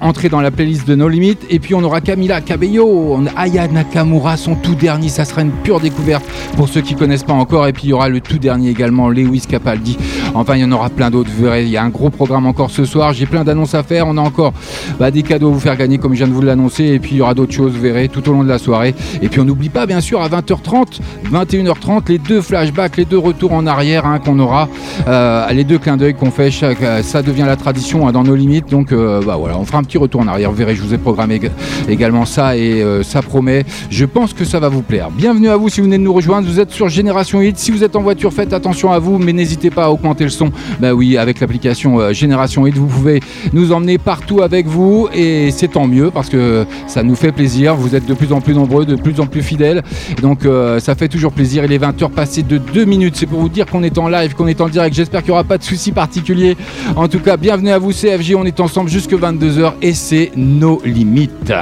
[0.00, 1.38] entrée dans la playlist de No Limit.
[1.50, 5.07] Et puis on aura Camila Cabello, on a Aya Nakamura, son tout dernier.
[5.08, 6.24] Ça sera une pure découverte
[6.56, 7.66] pour ceux qui connaissent pas encore.
[7.66, 9.96] Et puis il y aura le tout dernier également, Lewis Capaldi.
[10.34, 11.30] Enfin, il y en aura plein d'autres.
[11.36, 13.12] Vous verrez, il y a un gros programme encore ce soir.
[13.12, 14.06] J'ai plein d'annonces à faire.
[14.06, 14.52] On a encore
[14.98, 16.84] bah, des cadeaux à vous faire gagner, comme je viens de vous l'annoncer.
[16.84, 18.94] Et puis il y aura d'autres choses, vous verrez, tout au long de la soirée.
[19.22, 21.00] Et puis on n'oublie pas, bien sûr, à 20h30,
[21.32, 24.68] 21h30, les deux flashbacks, les deux retours en arrière hein, qu'on aura,
[25.06, 26.50] euh, les deux clins d'œil qu'on fait.
[26.50, 28.68] Chaque, euh, ça devient la tradition hein, dans nos limites.
[28.70, 30.50] Donc euh, bah, voilà, on fera un petit retour en arrière.
[30.50, 31.50] Vous verrez, je vous ai programmé ég-
[31.88, 33.64] également ça et ça promet.
[33.90, 34.97] Je pense que ça va vous plaire.
[35.12, 36.48] Bienvenue à vous si vous venez de nous rejoindre.
[36.48, 37.56] Vous êtes sur Génération 8.
[37.56, 40.30] Si vous êtes en voiture, faites attention à vous, mais n'hésitez pas à augmenter le
[40.30, 40.50] son.
[40.80, 43.20] Bah oui, avec l'application euh, Génération 8, vous pouvez
[43.52, 47.76] nous emmener partout avec vous et c'est tant mieux parce que ça nous fait plaisir.
[47.76, 49.82] Vous êtes de plus en plus nombreux, de plus en plus fidèles.
[50.20, 51.64] Donc euh, ça fait toujours plaisir.
[51.64, 53.14] Il est 20h passé de 2 minutes.
[53.16, 54.96] C'est pour vous dire qu'on est en live, qu'on est en direct.
[54.96, 56.56] J'espère qu'il n'y aura pas de soucis particuliers.
[56.96, 58.34] En tout cas, bienvenue à vous CFG.
[58.34, 61.52] On est ensemble jusque 22h et c'est nos limites.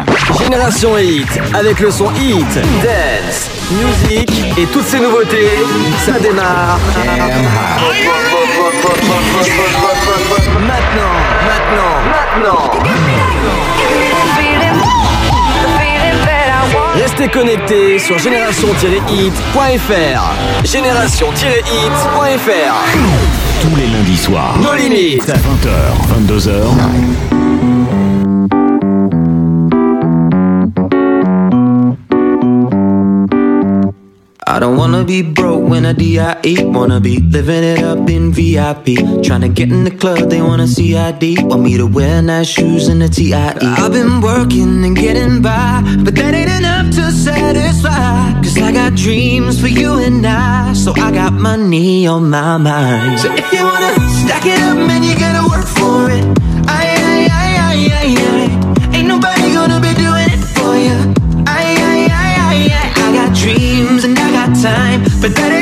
[0.42, 2.60] Génération Hit avec le son Hit,
[3.16, 4.28] Dance, Music
[4.58, 5.48] et toutes ces nouveautés,
[6.04, 6.78] ça démarre.
[10.60, 11.16] Maintenant,
[11.46, 12.70] maintenant, maintenant.
[16.94, 20.34] Restez connectés sur génération-hit.fr.
[20.64, 22.74] Génération-hit.fr.
[23.62, 24.58] Tous les lundis soirs.
[24.60, 25.26] Nos limites.
[25.28, 26.50] 20h, 22h.
[34.56, 36.64] I don't wanna be broke when I DIE.
[36.64, 38.96] Wanna be living it up in VIP.
[39.20, 41.44] Tryna get in the club, they wanna see ID.
[41.44, 43.52] Want me to wear nice shoes and a TIE.
[43.60, 48.32] I've been working and getting by, but that ain't enough to satisfy.
[48.42, 50.72] Cause I got dreams for you and I.
[50.72, 53.20] So I got money on my mind.
[53.20, 53.92] So if you wanna
[54.24, 55.45] stack it up, man, you gotta
[65.26, 65.55] but that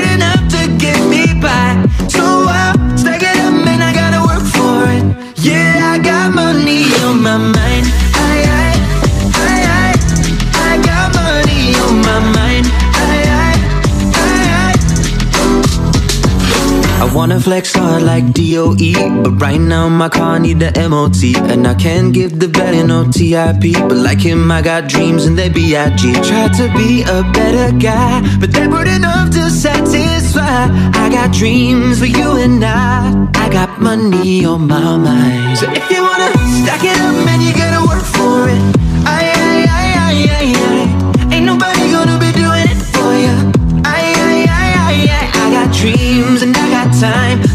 [17.15, 21.75] wanna flex hard like DOE, but right now my car need the MOT, and I
[21.75, 23.75] can't give the belly no TIP.
[23.89, 26.01] But like him, I got dreams and they be BIG.
[26.25, 30.67] Tried to be a better guy, but they weren't enough to satisfy.
[31.03, 33.31] I got dreams for you and I.
[33.35, 35.59] I got money on my mind.
[35.59, 38.84] So if you wanna stack it up, man, you gotta work for it.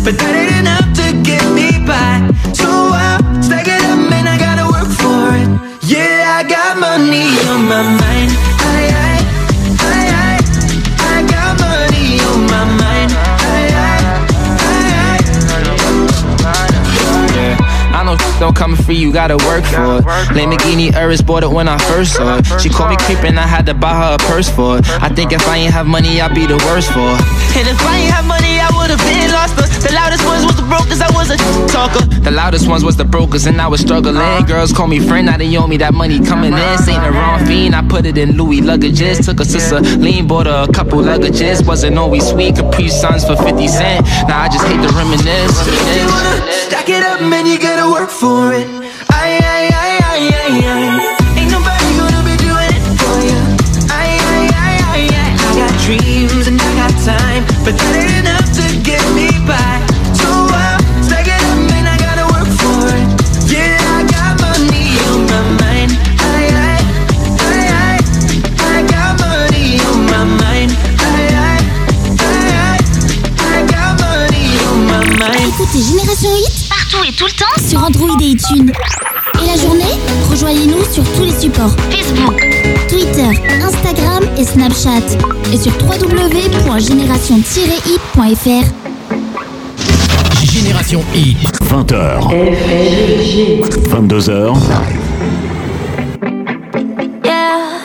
[0.09, 2.25] But that ain't enough to get me by.
[2.58, 5.46] So I'll stack it up and I gotta work for it.
[5.86, 8.34] Yeah, I got money on my mind.
[8.73, 9.22] Aye, aye.
[11.14, 13.14] I got money on my mind.
[13.53, 14.02] Aye, aye,
[14.66, 15.29] aye.
[17.94, 20.05] I know don't come free, you gotta work for it.
[20.34, 22.46] Lamborghini Urus bought it when I first saw it.
[22.59, 24.90] She called me creepin', I had to buy her a purse for it.
[24.90, 27.22] I think if I ain't have money, I'd be the worst for it.
[27.59, 30.64] And if I ain't have money, I would've been lost, the loudest ones was the
[30.64, 31.02] brokers.
[31.02, 31.37] I was a
[31.67, 32.05] talker.
[32.23, 34.46] The loudest ones was the brokers, and I was struggling.
[34.46, 36.59] Girls call me friend, now they owe me that money coming in.
[36.87, 39.26] Ain't the wrong fiend, I put it in Louis luggages.
[39.26, 41.66] Took a sister, lean, bought her a couple luggages.
[41.66, 44.05] Wasn't always sweet, Capri Suns for 50 cent.
[44.28, 45.55] Now I just hate to reminisce.
[45.67, 48.67] If you wanna stack it up, man, you gotta work for it.
[49.11, 51.20] I, I, I, I, I, I.
[55.97, 58.18] dreams and I got time, but that
[77.19, 78.71] tout le temps sur Android et iTunes.
[79.43, 79.83] Et la journée,
[80.29, 82.41] rejoignez-nous sur tous les supports Facebook,
[82.87, 83.27] Twitter,
[83.61, 85.17] Instagram et Snapchat.
[85.51, 88.66] Et sur www.génération-hit.fr.
[90.45, 91.37] Génération Hit.
[91.66, 92.21] 20h.
[93.89, 94.55] 22h.
[97.25, 97.81] Yeah,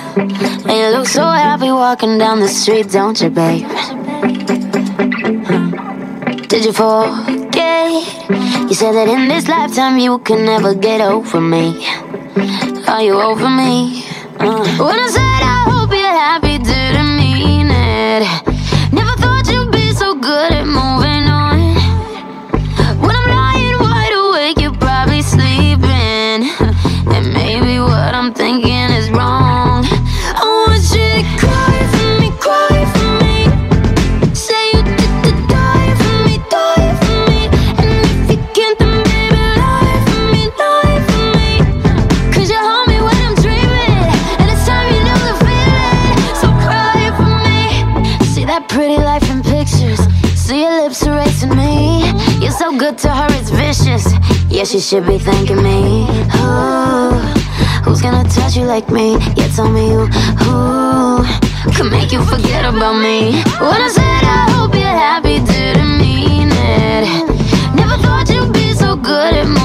[0.68, 3.66] and you look so happy walking down the street, don't you, babe?
[6.48, 6.72] Did you
[7.74, 11.84] You said that in this lifetime you can never get over me.
[12.86, 14.04] Are you over me?
[14.38, 14.62] Uh.
[14.78, 18.22] When I said I hope you're happy, didn't mean it.
[18.92, 20.93] Never thought you'd be so good at moving
[54.64, 56.06] Yeah, she should be thanking me.
[56.36, 57.10] Ooh,
[57.84, 59.18] who's gonna touch you like me?
[59.36, 63.42] Yeah, tell me who, who could make you forget about me.
[63.60, 67.04] When I said I hope you're happy, didn't mean it.
[67.76, 69.63] Never thought you'd be so good at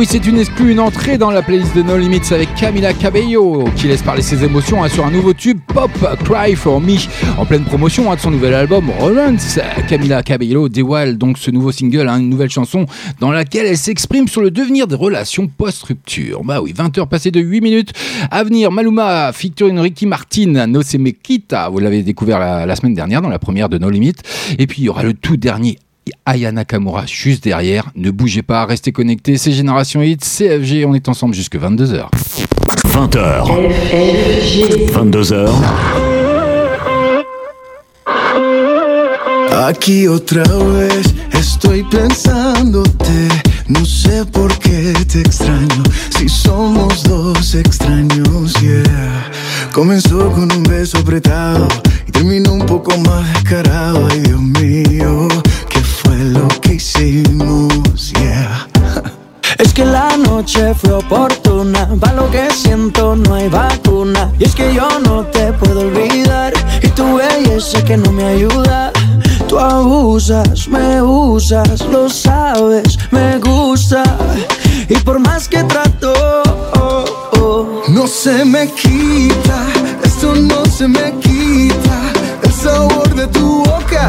[0.00, 4.00] oui, c'est une entrée dans la playlist de No Limits avec Camila Cabello qui laisse
[4.00, 5.90] parler ses émotions hein, sur un nouveau tube Pop
[6.24, 6.96] Cry for Me
[7.36, 9.58] en pleine promotion hein, de son nouvel album Romance.
[9.90, 12.86] Camila Cabello dévoile donc ce nouveau single, hein, une nouvelle chanson
[13.20, 16.44] dans laquelle elle s'exprime sur le devenir des relations post-rupture.
[16.44, 17.92] Bah oui, 20h passées de 8 minutes.
[18.30, 21.68] À venir, Maluma featuring Ricky Martin, No Se Me Quita.
[21.68, 24.14] Vous l'avez découvert la, la semaine dernière dans la première de No Limits.
[24.58, 25.76] Et puis il y aura le tout dernier
[26.24, 27.90] Aya Nakamura juste derrière.
[27.94, 29.36] Ne bougez pas, restez connectés.
[29.36, 30.84] C'est Génération Hit, CFG.
[30.86, 32.08] On est ensemble jusque 22h.
[32.86, 33.44] 20h.
[34.92, 35.50] 22h.
[39.52, 43.28] Aquí otra vez estoy pensándote.
[43.68, 45.82] No sé por qué te extraño.
[46.16, 49.30] Si somos dos extraños, yeah.
[49.72, 51.68] Comenzó con un beso apretado
[52.06, 54.08] y terminó un poco más descarado.
[54.10, 55.59] Ay, Dios mío, ¿qué
[56.02, 58.12] fue lo que hicimos?
[58.12, 58.68] Yeah.
[59.58, 64.32] Es que la noche fue oportuna, va lo que siento no hay vacuna.
[64.38, 68.90] Y es que yo no te puedo olvidar, y tu belleza que no me ayuda.
[69.48, 74.02] Tú abusas, me usas, lo sabes, me gusta.
[74.88, 76.14] Y por más que trato,
[76.80, 79.66] oh, No se me quita,
[80.04, 82.00] esto no se me quita.
[82.42, 84.08] El sabor de tu boca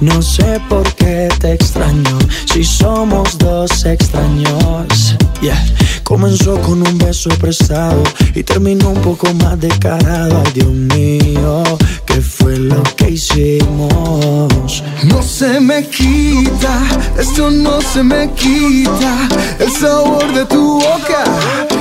[0.00, 2.18] no sé por qué te extraño
[2.52, 5.16] si somos dos extraños.
[5.40, 5.62] Yeah.
[6.02, 8.02] Comenzó con un beso prestado
[8.34, 10.42] y terminó un poco más descarado.
[10.44, 11.62] Ay, Dios mío,
[12.06, 14.84] ¿qué fue lo que hicimos?
[15.04, 16.80] No se me quita,
[17.18, 19.28] esto no se me quita.
[19.58, 21.24] El sabor de tu boca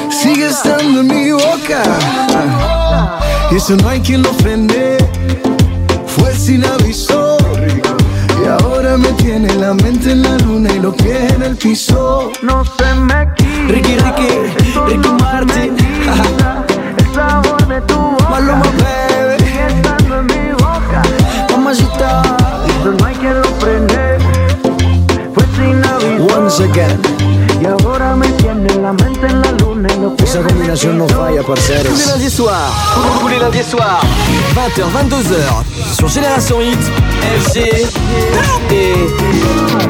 [0.10, 1.84] sigue estando en mi boca.
[3.52, 4.98] Y eso no hay quien lo frene,
[6.08, 7.25] fue sin aviso.
[8.98, 12.32] Me tiene la mente en la luna y los pies en el piso.
[12.42, 13.68] No se me quita.
[13.68, 14.30] Ricky, Ricky,
[14.88, 15.76] Ricky Martin.
[16.98, 18.30] El sabor de tu boca.
[18.30, 19.44] Maluma, baby.
[19.44, 21.02] Sigue estando en mi boca.
[21.52, 22.22] Mamacita.
[22.68, 24.18] Esto no hay lo frene.
[25.34, 26.40] Fue sin aviso.
[26.40, 27.02] Once again.
[27.62, 29.05] Y ahora me tiene la mente
[30.36, 32.08] en la luna y los pies Esa combinación no falla, Tous les parceros.
[32.08, 32.72] lundis soirs,
[33.22, 34.02] tous les lundis soirs,
[34.54, 36.80] 20h, 22h, sur Génération Hit,
[37.46, 37.60] FG
[38.72, 38.96] et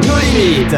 [0.06, 0.76] nos limites.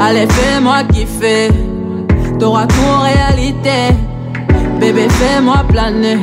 [0.00, 1.48] Allez, fais-moi kiffer.
[2.38, 3.94] T'auras tout en réalité.
[4.80, 6.18] Bébé, fais-moi planer.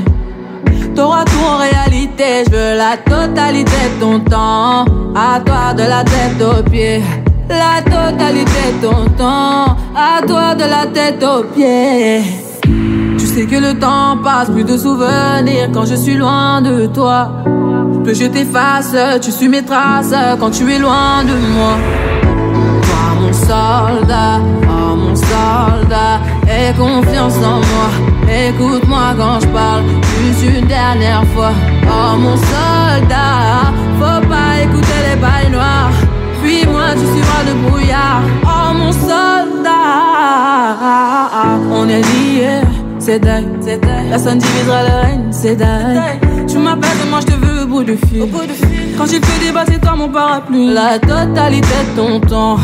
[0.99, 2.43] T'auras tout en réalité.
[2.45, 4.83] Je veux la totalité de ton temps.
[5.15, 7.01] À toi de la tête aux pieds.
[7.47, 9.77] La totalité de ton temps.
[9.95, 12.21] À toi de la tête aux pieds.
[13.17, 17.31] Tu sais que le temps passe, plus de souvenirs quand je suis loin de toi.
[18.03, 21.75] Que je t'efface, tu suis mes traces quand tu es loin de moi.
[22.81, 28.08] Toi, mon soldat, oh mon soldat, aie confiance en moi.
[28.31, 29.83] Écoute-moi quand je parle,
[30.21, 31.51] juste une dernière fois.
[31.83, 35.91] Oh mon soldat, faut pas écouter les bails noirs.
[36.43, 38.21] Puis moi, tu suivras le brouillard.
[38.43, 39.79] Oh mon soldat,
[41.71, 42.61] on est liés.
[42.99, 44.09] C'est dingue, c'est dingue.
[44.09, 45.99] Personne divisera le règne, c'est dingue.
[46.47, 48.27] Tu m'appelles et moi je te veux au bout du fil.
[48.97, 50.73] Quand j'ai fait débat, c'est toi mon parapluie.
[50.73, 52.57] La totalité de ton temps,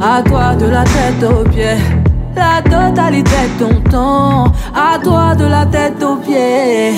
[0.00, 1.78] à toi de la tête aux pieds.
[2.34, 6.92] La totalité de ton temps, à toi de la tête aux pieds.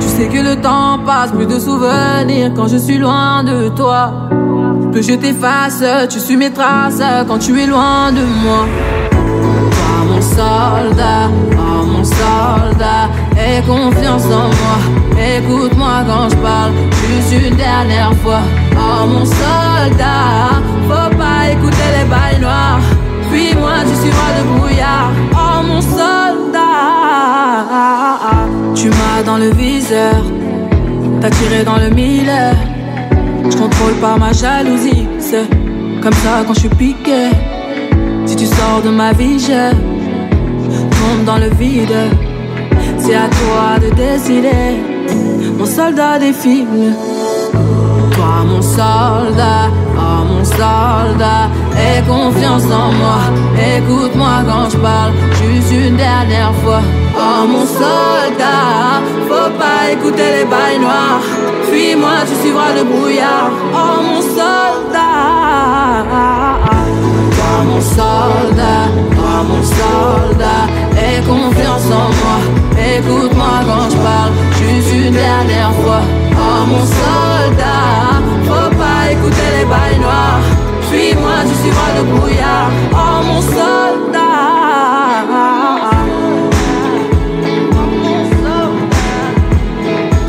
[0.00, 4.28] Tu sais que le temps passe, plus de souvenirs quand je suis loin de toi.
[4.92, 8.66] Que je t'efface, tu suis mes traces quand tu es loin de moi.
[9.10, 14.78] Toi, mon soldat, oh mon soldat, aie confiance en moi.
[15.36, 16.72] Écoute-moi quand je parle,
[17.06, 18.42] juste une dernière fois.
[18.72, 22.80] Oh mon soldat, faut pas écouter les bails noirs.
[23.30, 25.10] Puis moi, tu suivras le brouillard.
[25.32, 26.58] Oh mon soldat,
[28.74, 30.22] tu m'as dans le viseur,
[31.20, 32.32] t'as tiré dans le mille.
[33.50, 35.48] Je contrôle pas ma jalousie, c'est
[36.02, 37.30] comme ça quand je suis piqué.
[38.26, 39.72] Si tu sors de ma vie, je
[40.98, 41.96] tombe dans le vide.
[42.98, 44.82] C'est à toi de décider,
[45.58, 46.94] mon soldat défile.
[48.28, 53.20] Toi, mon soldat, oh mon soldat, aie confiance en moi.
[53.76, 56.82] Écoute-moi quand je parle, juste une dernière fois.
[57.16, 61.24] Oh mon soldat, faut pas écouter les bails noirs.
[61.70, 63.50] Fuis-moi, tu suivras le brouillard.
[63.72, 66.04] Oh mon soldat,
[67.46, 70.64] oh mon soldat, oh mon soldat,
[71.00, 72.07] aie confiance en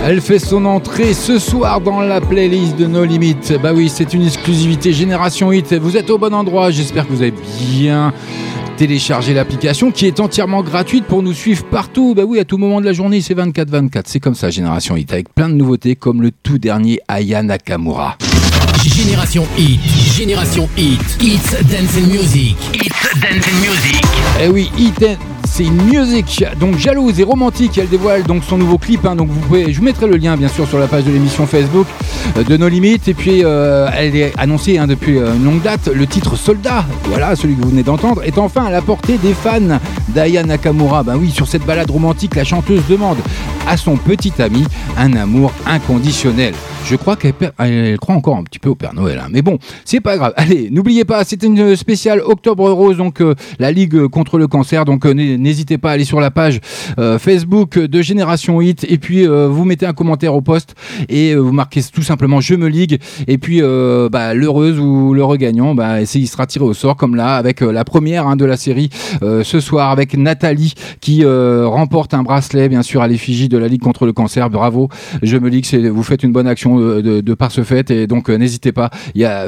[0.06, 3.54] Elle fait son entrée ce soir dans la playlist de No Limites.
[3.62, 5.72] Bah oui, c'est une exclusivité Génération Hit.
[5.74, 6.72] Vous êtes au bon endroit.
[6.72, 8.12] J'espère que vous avez bien
[8.76, 12.16] téléchargé l'application qui est entièrement gratuite pour nous suivre partout.
[12.16, 14.04] Bah oui, à tout moment de la journée, c'est 24-24.
[14.06, 18.18] C'est comme ça, Génération Hit, avec plein de nouveautés comme le tout dernier Aya Nakamura.
[18.86, 19.80] Génération Hit,
[20.16, 24.02] Génération Hit, It's Dancing Music, It's Dancing Music.
[24.40, 25.18] Eh oui, Hit
[25.50, 27.78] c'est une musique donc jalouse et romantique.
[27.78, 29.06] Elle dévoile donc son nouveau clip.
[29.06, 29.16] Hein.
[29.16, 31.46] donc vous pouvez, je vous mettrai le lien bien sûr sur la page de l'émission
[31.46, 31.88] Facebook
[32.38, 33.08] euh, de nos limites.
[33.08, 35.88] Et puis euh, elle est annoncée hein, depuis euh, une longue date.
[35.88, 39.34] Le titre Soldat, voilà celui que vous venez d'entendre, est enfin à la portée des
[39.34, 39.80] fans
[40.10, 41.04] d'Aya Nakamura.
[41.04, 43.18] Ben oui, sur cette balade romantique, la chanteuse demande
[43.68, 44.64] à son petit ami
[44.98, 46.54] un amour inconditionnel.
[46.86, 49.22] Je crois qu'elle croit encore un petit peu au Père Noël.
[49.24, 49.28] Hein.
[49.32, 50.34] Mais bon, c'est pas grave.
[50.38, 53.22] Allez, n'oubliez pas, c'était une spéciale Octobre Rose, donc
[53.60, 54.86] la Ligue contre le cancer.
[54.86, 55.06] Donc
[55.40, 56.60] n'hésitez pas à aller sur la page
[57.20, 60.76] Facebook de Génération Hit et puis vous mettez un commentaire au poste
[61.08, 63.00] et vous marquez tout simplement Je me ligue.
[63.28, 63.62] Et puis
[64.12, 67.84] bah, l'heureuse ou le regagnant, bah, il sera tiré au sort comme là avec la
[67.84, 68.90] première hein, de la série
[69.22, 73.82] ce soir avec Nathalie qui remporte un bracelet bien sûr à l'effigie de la Ligue
[73.82, 74.50] contre le cancer.
[74.50, 74.90] Bravo,
[75.22, 78.72] Je me ligue, vous faites une bonne action de, par ce fait et donc n'hésitez
[78.72, 78.90] pas.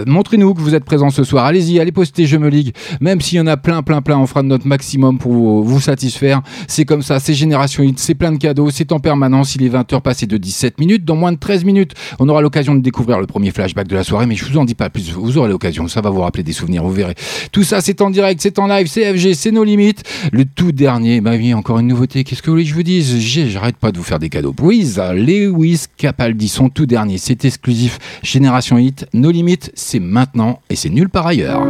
[0.08, 1.46] Montrez-nous que vous êtes présent ce soir.
[1.46, 2.74] Allez-y, allez poster Je me ligue.
[3.00, 5.80] Même s'il y en a plein, plein, plein, on fera de notre maximum pour vous
[5.82, 6.42] satisfaire.
[6.68, 9.56] C'est comme ça, c'est Génération Hit, c'est plein de cadeaux, c'est en permanence.
[9.56, 11.06] Il est 20h passé de 17 minutes.
[11.06, 14.04] Dans moins de 13 minutes, on aura l'occasion de découvrir le premier flashback de la
[14.04, 15.12] soirée, mais je vous en dis pas plus.
[15.12, 17.16] Vous aurez l'occasion, ça va vous rappeler des souvenirs, vous verrez.
[17.52, 20.04] Tout ça, c'est en direct, c'est en live, c'est FG, c'est nos limites.
[20.32, 22.24] Le tout dernier, bah oui, encore une nouveauté.
[22.24, 23.18] Qu'est-ce que vous voulez que je vous dise?
[23.20, 24.56] J'arrête pas de vous faire des cadeaux.
[24.62, 29.08] Lewis, Lewis Capaldi, son tout dernier, c'est exclusif Génération Hit.
[29.14, 31.66] Nos limites, c'est maintenant et c'est nulle part ailleurs.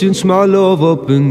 [0.00, 1.30] Since my love up and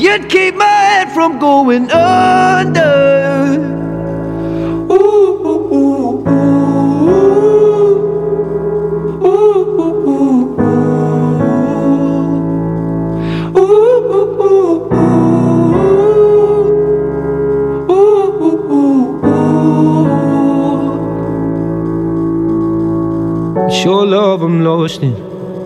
[0.00, 3.60] You'd keep my head from going under.
[4.90, 6.24] Ooh, ooh, ooh,
[23.68, 25.29] It's your love I'm lost in.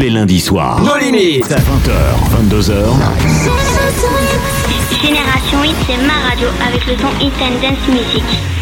[0.00, 0.80] Les lundis soirs.
[0.82, 1.44] Nos limites.
[1.46, 1.92] 20h,
[2.48, 2.72] 22h.
[5.02, 8.59] Génération Hit, c'est ma radio avec le ton Hit and Dance Music.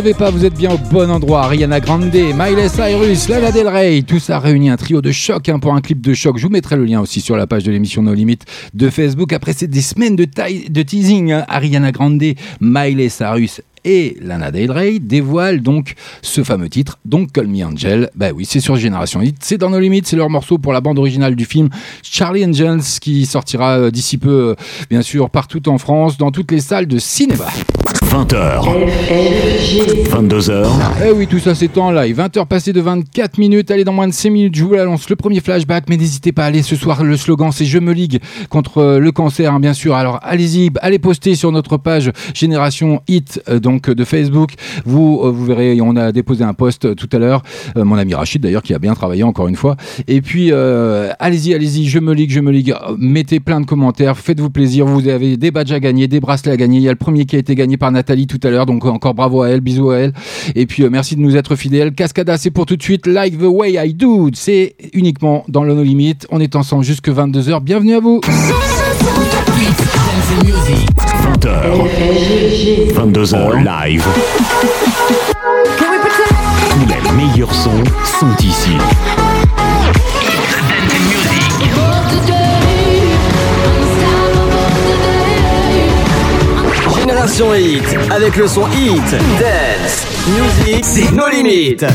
[0.00, 1.42] Pas, vous êtes bien au bon endroit.
[1.42, 5.58] Ariana Grande, Miley Cyrus, Lana Del Rey, tout ça réunit un trio de choc hein,
[5.58, 6.38] pour un clip de choc.
[6.38, 8.38] Je vous mettrai le lien aussi sur la page de l'émission No Limit
[8.74, 9.32] de Facebook.
[9.32, 11.44] Après c'est des semaines de, de teasing, hein.
[11.48, 12.22] Ariana Grande,
[12.60, 18.10] Miley Cyrus et Lana Del Rey dévoilent donc ce fameux titre, donc Call Me Angel.
[18.14, 20.82] Bah oui, c'est sur Génération Hit, c'est dans nos limites, c'est leur morceau pour la
[20.82, 21.70] bande originale du film
[22.02, 24.54] Charlie Angels qui sortira euh, d'ici peu, euh,
[24.90, 27.46] bien sûr, partout en France, dans toutes les salles de cinéma.
[28.08, 28.64] 20h.
[30.10, 30.66] 22h.
[31.06, 32.18] Eh oui, tout ça c'est en live.
[32.18, 33.70] 20h passées de 24 minutes.
[33.70, 35.10] Allez, dans moins de 5 minutes, je vous l'annonce.
[35.10, 37.04] Le premier flashback, mais n'hésitez pas à aller ce soir.
[37.04, 39.94] Le slogan, c'est Je me ligue contre euh, le cancer, hein, bien sûr.
[39.94, 44.52] Alors, allez-y, allez poster sur notre page Génération Hit, euh, de Facebook.
[44.84, 47.42] Vous, euh, vous verrez, on a déposé un post euh, tout à l'heure.
[47.76, 49.76] Euh, mon ami Rachid, d'ailleurs, qui a bien travaillé encore une fois.
[50.06, 52.74] Et puis, allez-y, allez-y, Je me ligue, je me ligue.
[52.98, 54.86] Mettez plein de commentaires, faites-vous plaisir.
[54.86, 56.78] Vous avez des badges à gagner, des bracelets à gagner.
[56.78, 58.84] Il y a le premier qui a été gagné par Nathalie tout à l'heure, donc
[58.84, 60.12] encore bravo à elle, bisous à elle.
[60.54, 61.92] Et puis merci de nous être fidèles.
[61.92, 63.06] Cascada, c'est pour tout de suite.
[63.06, 66.18] Like the way I do, c'est uniquement dans le Limit.
[66.30, 67.62] On est ensemble jusque 22h.
[67.62, 68.20] Bienvenue à vous.
[70.28, 71.48] 20h.
[72.92, 74.04] 22h live.
[76.70, 78.76] Tous les meilleurs sons sont ici.
[86.94, 89.10] Génération Hit, avec le son Hit,
[89.40, 91.86] Dance, Music, c'est nos limites.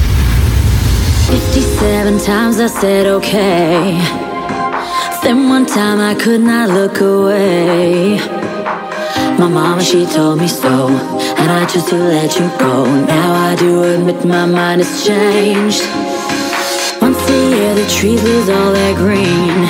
[1.28, 4.33] 57 times I said okay.
[5.24, 8.18] Then one time I could not look away.
[9.40, 12.84] My mama, she told me so, and I chose to let you go.
[13.06, 15.82] Now I do admit my mind has changed.
[17.02, 19.64] Once a year, the trees lose all their green.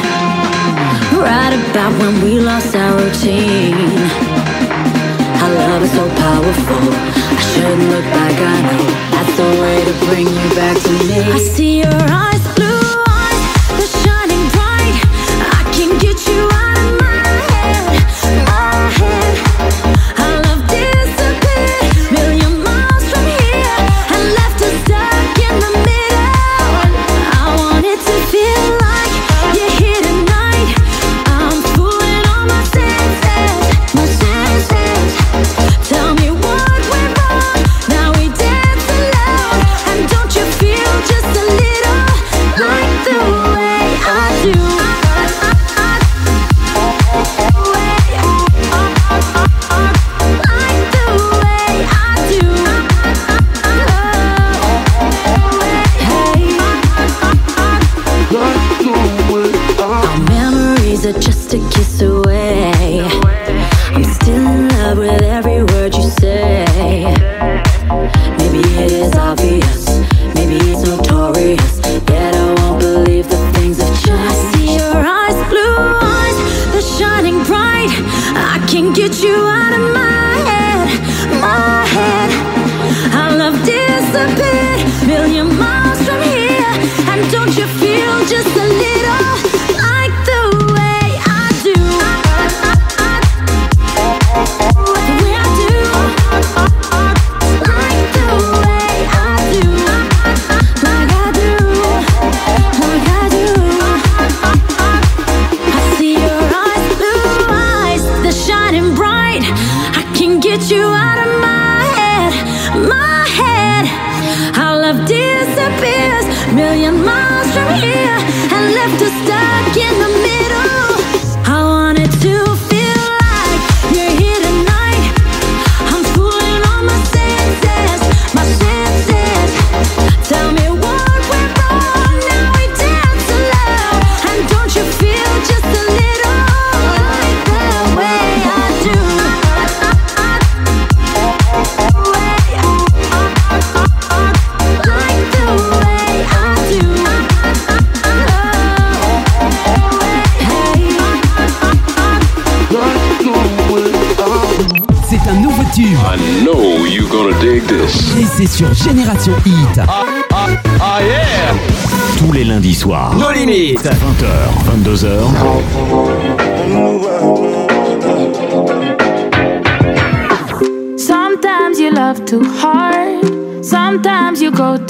[1.22, 3.78] Right about when we lost our routine.
[5.42, 6.84] Our love is so powerful.
[7.38, 8.86] I shouldn't look back, I know.
[9.14, 11.20] That's the way to bring you back to me.
[11.32, 12.53] I see your eyes, eyes,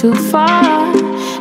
[0.04, 0.94] too far.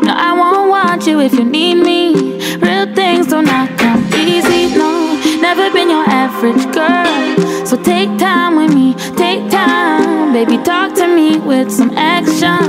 [0.07, 2.39] No, I won't want you if you need me.
[2.59, 4.73] Real things do not come easy.
[4.79, 7.67] No, never been your average girl.
[7.67, 8.95] So take time with me.
[9.17, 10.59] Take time, baby.
[10.63, 12.63] Talk to me with some action.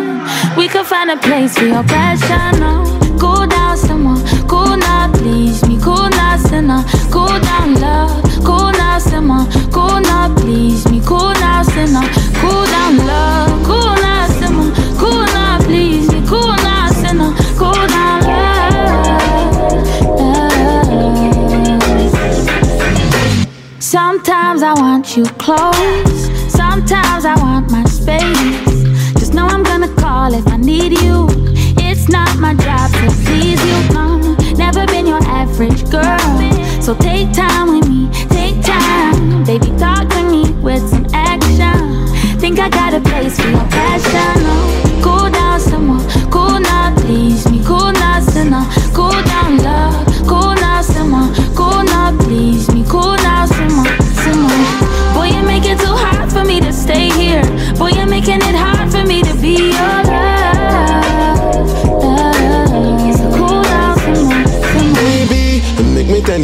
[0.58, 2.60] We could find a place for your passion.
[2.60, 2.73] No,
[25.43, 26.32] close.
[26.47, 28.84] Sometimes I want my space.
[29.19, 31.27] Just know I'm gonna call if I need you.
[31.86, 33.77] It's not my job to please you.
[33.93, 34.06] No,
[34.56, 36.34] never been your average girl.
[36.82, 39.43] So take time with me, take time.
[39.43, 42.08] Baby, talk to me with some action.
[42.39, 43.62] Think I got a place for your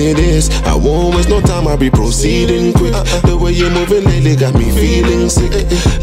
[0.10, 0.50] it is.
[0.66, 2.94] I won't waste no time, I'll be proceeding quick.
[3.30, 5.54] The way you're moving lately got me feeling sick.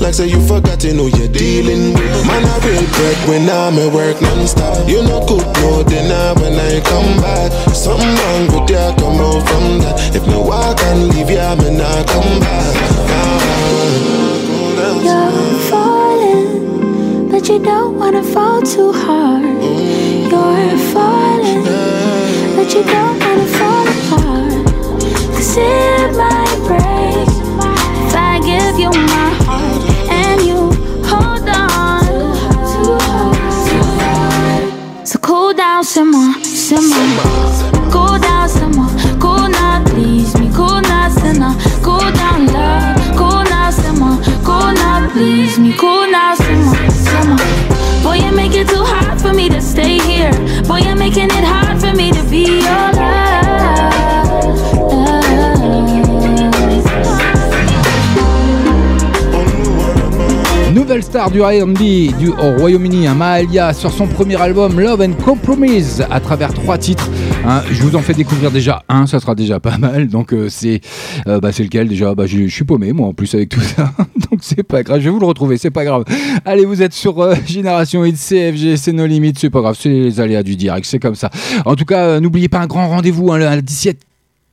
[0.01, 2.27] Like say you forgotten who you're dealing with.
[2.27, 4.89] Man, I regret when I'm at work non-stop.
[4.89, 7.51] You're cook good, no deny when I come back.
[7.75, 10.15] Something wrong with ya, come out from that.
[10.15, 12.75] If no, I can leave ya, man, I come back.
[13.11, 13.57] Now.
[15.07, 19.45] You're falling, but you don't wanna fall too hard.
[20.31, 21.65] You're falling,
[22.57, 23.46] but you don't wanna
[25.57, 25.96] Cause
[61.07, 66.05] Star du R&B du au Royaume-Uni, hein, Mahalia, sur son premier album Love and Compromise,
[66.11, 67.09] à travers trois titres.
[67.47, 67.63] hein.
[67.71, 70.09] je vous en fais découvrir déjà un, ça sera déjà pas mal.
[70.09, 70.81] Donc euh, c'est
[71.29, 72.15] euh, bah, c'est lequel déjà?
[72.17, 73.93] Bah, Je suis paumé moi en plus avec tout ça.
[74.31, 76.05] Donc c'est pas grave, je vais vous le retrouver, c'est pas grave.
[76.45, 79.89] Allez, vous êtes sur euh, Génération Hit CFG, c'est nos limites, c'est pas grave, c'est
[79.89, 81.31] les aléas du direct, c'est comme ça.
[81.65, 83.99] En tout cas, n'oubliez pas un grand rendez-vous, hein, le 17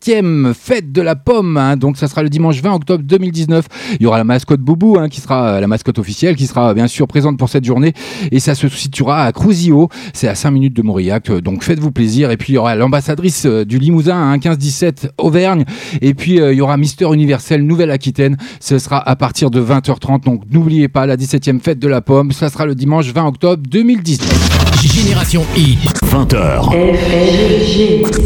[0.04, 1.56] septième fête de la pomme.
[1.56, 1.78] hein.
[1.78, 3.66] donc ça sera le dimanche 20 octobre 2019.
[4.02, 6.74] Il y aura la mascotte Boubou hein, qui sera euh, la mascotte officielle qui sera
[6.74, 7.94] bien sûr présente pour cette journée
[8.30, 9.88] et ça se situera à Crouzillo.
[10.14, 11.30] C'est à 5 minutes de Mauriac.
[11.30, 12.32] euh, Donc faites-vous plaisir.
[12.32, 15.64] Et puis il y aura l'ambassadrice euh, du Limousin hein, 15-17 Auvergne.
[16.02, 18.36] Et puis euh, il y aura Mister Universel Nouvelle-Aquitaine.
[18.60, 20.26] Ce sera à partir de 20h30.
[20.26, 22.34] Donc n'oubliez pas la 17e fête de la pomme.
[22.34, 24.50] Ça sera le dimanche 20 octobre 2019.
[24.84, 25.80] Génération Hit.
[26.04, 26.70] 20h.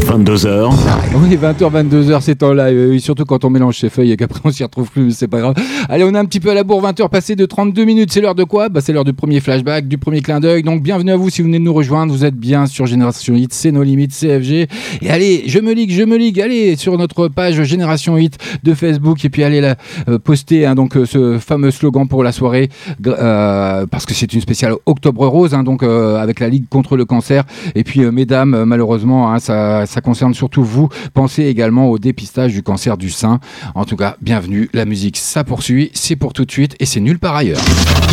[0.08, 0.70] 22h.
[1.14, 2.88] Oui, 20h, 22h, c'est en live.
[2.90, 5.40] Oui, surtout quand on mélange ses feuilles et qu'après on s'y retrouve plus, c'est pas
[5.40, 5.54] grave.
[5.88, 8.12] Allez, on est un petit peu à la bourre, 20h passées de 32 minutes.
[8.12, 8.68] C'est l'heure de quoi?
[8.68, 10.62] Bah, C'est l'heure du premier flashback, du premier clin d'œil.
[10.62, 12.12] Donc, bienvenue à vous si vous venez de nous rejoindre.
[12.12, 14.68] Vous êtes bien sur Génération Hit, c'est nos limites CFG.
[15.02, 16.40] Et allez, je me ligue, je me ligue.
[16.40, 19.24] Allez, sur notre page Génération Hit de Facebook.
[19.24, 19.76] Et puis, allez la,
[20.08, 22.70] euh, poster hein, donc, euh, ce fameux slogan pour la soirée.
[23.06, 27.04] euh, parce que c'est une spéciale Octobre Rose, hein, donc avec la Ligue contre le
[27.04, 27.44] cancer.
[27.74, 30.88] Et puis, mesdames, malheureusement, hein, ça, ça concerne surtout vous.
[31.14, 33.40] Pensez également au dépistage du cancer du sein.
[33.74, 34.70] En tout cas, bienvenue.
[34.72, 35.90] La musique, ça poursuit.
[35.92, 37.60] C'est pour tout de suite et c'est nulle part ailleurs.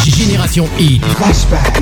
[0.03, 1.03] Génération Hit.
[1.05, 1.81] Flashback.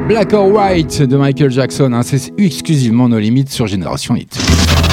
[0.00, 4.38] Black or White de Michael Jackson, hein, c'est exclusivement nos limites sur Génération Hit.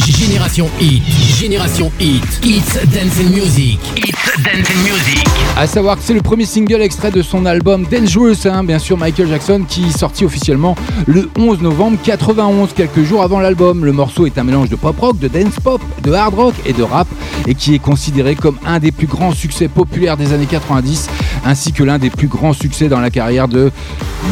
[0.05, 1.03] Génération Hit,
[1.39, 5.27] Génération Hit, It's Dance and Music, It's Dance and Music.
[5.57, 8.97] À savoir que c'est le premier single extrait de son album Dangerous, hein, bien sûr
[8.97, 10.75] Michael Jackson, qui est sorti officiellement
[11.05, 13.83] le 11 novembre 91, quelques jours avant l'album.
[13.83, 16.73] Le morceau est un mélange de pop rock, de dance pop, de hard rock et
[16.73, 17.07] de rap,
[17.47, 21.09] et qui est considéré comme un des plus grands succès populaires des années 90,
[21.45, 23.71] ainsi que l'un des plus grands succès dans la carrière de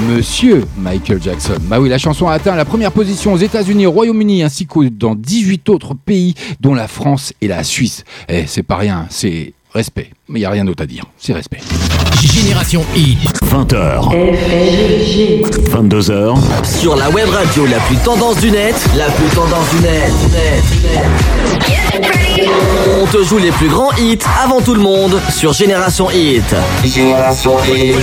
[0.10, 1.58] Monsieur Michael Jackson.
[1.64, 4.88] Bah oui, la chanson a atteint la première position aux États-Unis, au Royaume-Uni, ainsi que
[4.90, 8.04] dans 18 autres pays, dont la France et la Suisse.
[8.30, 10.12] Eh, c'est pas rien, c'est respect.
[10.30, 11.60] Mais il n'y a rien d'autre à dire, c'est respect.
[12.22, 13.18] Génération Hit.
[13.44, 14.10] 20h.
[15.72, 16.38] 22h.
[16.64, 20.64] Sur la web radio la plus tendance du net, la plus tendance du net, net,
[22.02, 22.21] net.
[23.02, 26.44] On te joue les plus grands hits avant tout le monde sur Génération Hit.
[26.86, 27.96] Génération Hit.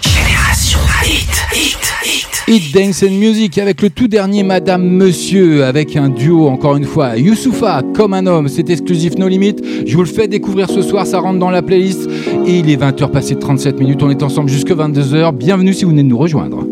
[0.00, 2.44] Génération Hit, Hit, Hit.
[2.48, 6.84] Hit Dance and Music avec le tout dernier Madame Monsieur avec un duo encore une
[6.84, 9.56] fois Youssoufa comme un homme c'est exclusif No Limit
[9.86, 12.08] je vous le fais découvrir ce soir ça rentre dans la playlist
[12.46, 15.84] et il est 20h passé de 37 minutes on est ensemble jusque 22h bienvenue si
[15.84, 16.64] vous venez de nous rejoindre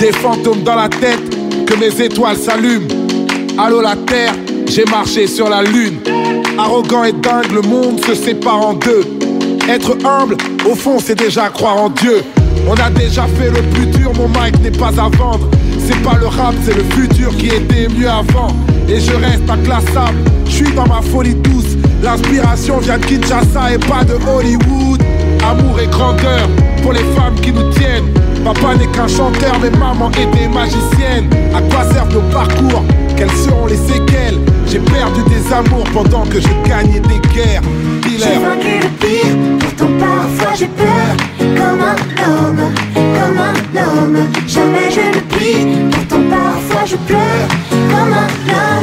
[0.00, 1.36] Des fantômes dans la tête,
[1.66, 2.86] que mes étoiles s'allument.
[3.58, 4.32] Allô la terre,
[4.68, 5.98] j'ai marché sur la lune.
[6.58, 9.04] Arrogant et dingue, le monde se sépare en deux.
[9.68, 10.36] Être humble,
[10.70, 12.22] au fond, c'est déjà croire en Dieu.
[12.68, 15.48] On a déjà fait le plus dur, mon mic n'est pas à vendre.
[15.86, 18.48] C'est pas le rap, c'est le futur qui était mieux avant.
[18.88, 21.76] Et je reste inclassable, je suis dans ma folie douce.
[22.02, 25.02] L'inspiration vient de Kinshasa et pas de Hollywood.
[25.48, 26.48] Amour et grandeur
[26.82, 28.08] pour les femmes qui nous tiennent.
[28.44, 31.28] Papa n'est qu'un chanteur, mais maman était magicienne.
[31.54, 32.84] À quoi servent nos parcours?
[33.18, 34.38] Quelles seront les séquelles.
[34.68, 37.62] J'ai perdu des amours pendant que je gagnais des guerres.
[38.04, 38.40] J'ai Dealer.
[38.40, 41.16] vaincu le pire, pourtant parfois j'ai peur.
[41.40, 41.96] Comme un
[42.30, 44.18] homme, comme un homme.
[44.46, 47.48] Jamais je ne prie, pourtant parfois je pleure.
[47.70, 48.77] Comme un homme,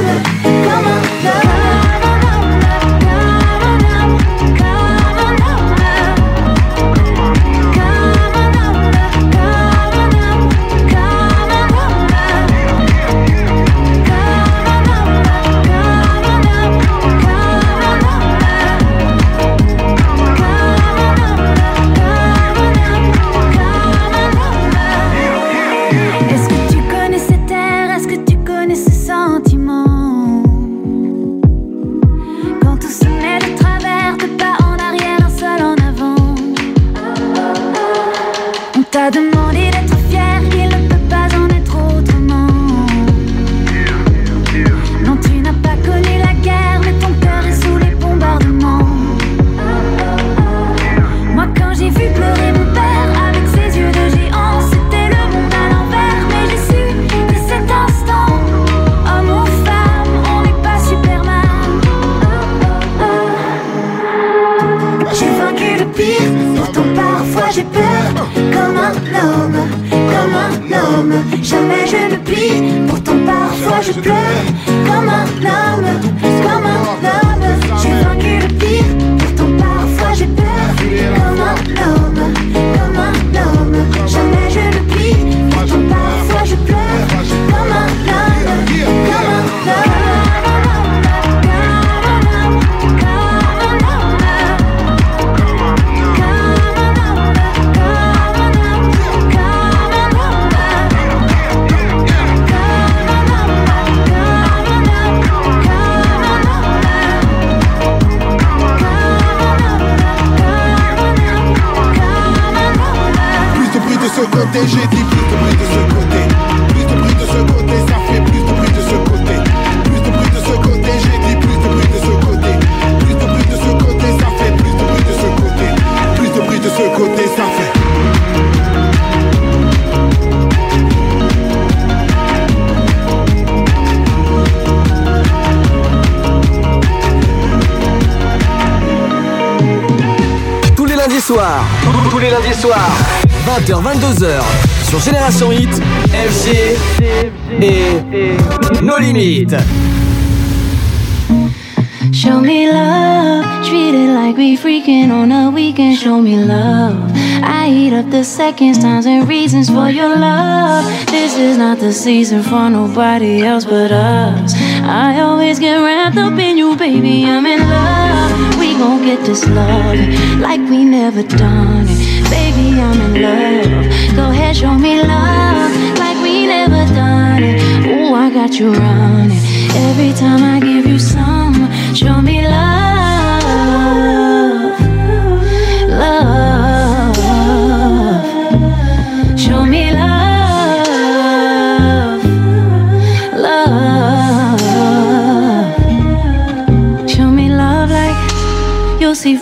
[162.06, 164.53] season for nobody else but us.
[164.84, 167.26] I always get wrapped up in you, baby.
[167.26, 168.60] I'm in love.
[168.60, 169.97] We gon' get this love
[170.39, 172.30] like we never done it.
[172.30, 174.16] Baby, I'm in love.
[174.16, 177.58] Go ahead, show me love like we never done it.
[177.88, 179.41] Ooh, I got you running.
[179.89, 181.56] Every time I give you some,
[181.95, 182.75] show me love.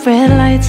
[0.06, 0.68] Red lights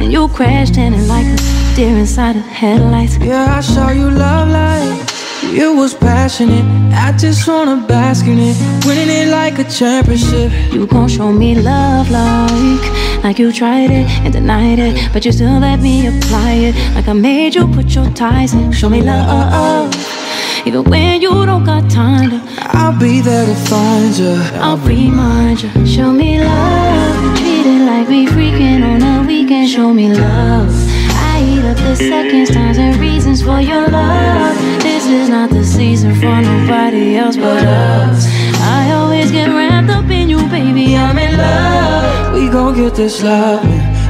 [0.00, 1.36] and you crashed in it like a
[1.76, 3.18] deer inside of headlights.
[3.18, 5.10] Yeah, I saw you love like
[5.52, 6.64] you was passionate.
[6.94, 8.56] I just wanna bask in it,
[8.86, 10.50] winning it like a championship.
[10.72, 15.32] You gon' show me love like like you tried it and denied it, but you
[15.32, 16.94] still let me apply it.
[16.94, 18.72] Like I made you put your ties in.
[18.72, 19.94] Show me love,
[20.64, 22.40] even when you don't got time to.
[22.72, 24.34] I'll be there to find you.
[24.60, 25.86] I'll remind you.
[25.86, 26.79] Show me love,
[29.70, 30.74] Show me love.
[31.30, 34.56] I eat up the seconds, times, and reasons for your love.
[34.82, 38.26] This is not the season for nobody else but us.
[38.58, 40.96] I always get wrapped up in you, baby.
[40.96, 42.34] I'm in love.
[42.34, 43.64] We gon' get this love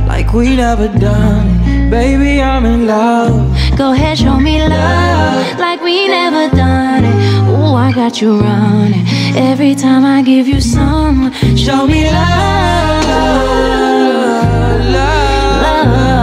[0.06, 1.90] like we never done.
[1.90, 3.54] Baby, I'm in love.
[3.76, 7.50] Go ahead, show me love like we never done it.
[7.50, 9.04] Ooh, I got you running.
[9.36, 13.79] Every time I give you some, show me love.
[15.80, 16.19] Love.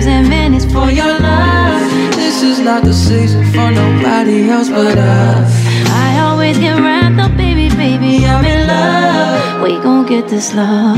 [0.00, 1.90] Times, and minutes for your love.
[2.14, 5.52] This is not the season for nobody else but us.
[5.88, 9.62] I always get wrapped up, baby, baby, I'm in love.
[9.62, 10.96] We gon' get this love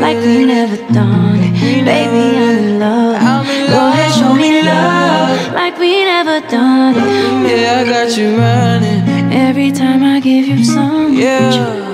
[0.00, 1.84] like we never done it.
[1.84, 3.46] Baby, I'm in love.
[3.68, 7.58] Go ahead, show me love like we never done it.
[7.58, 9.32] Yeah, I got you running.
[9.32, 11.12] Every time I give you some.
[11.14, 11.92] Yeah.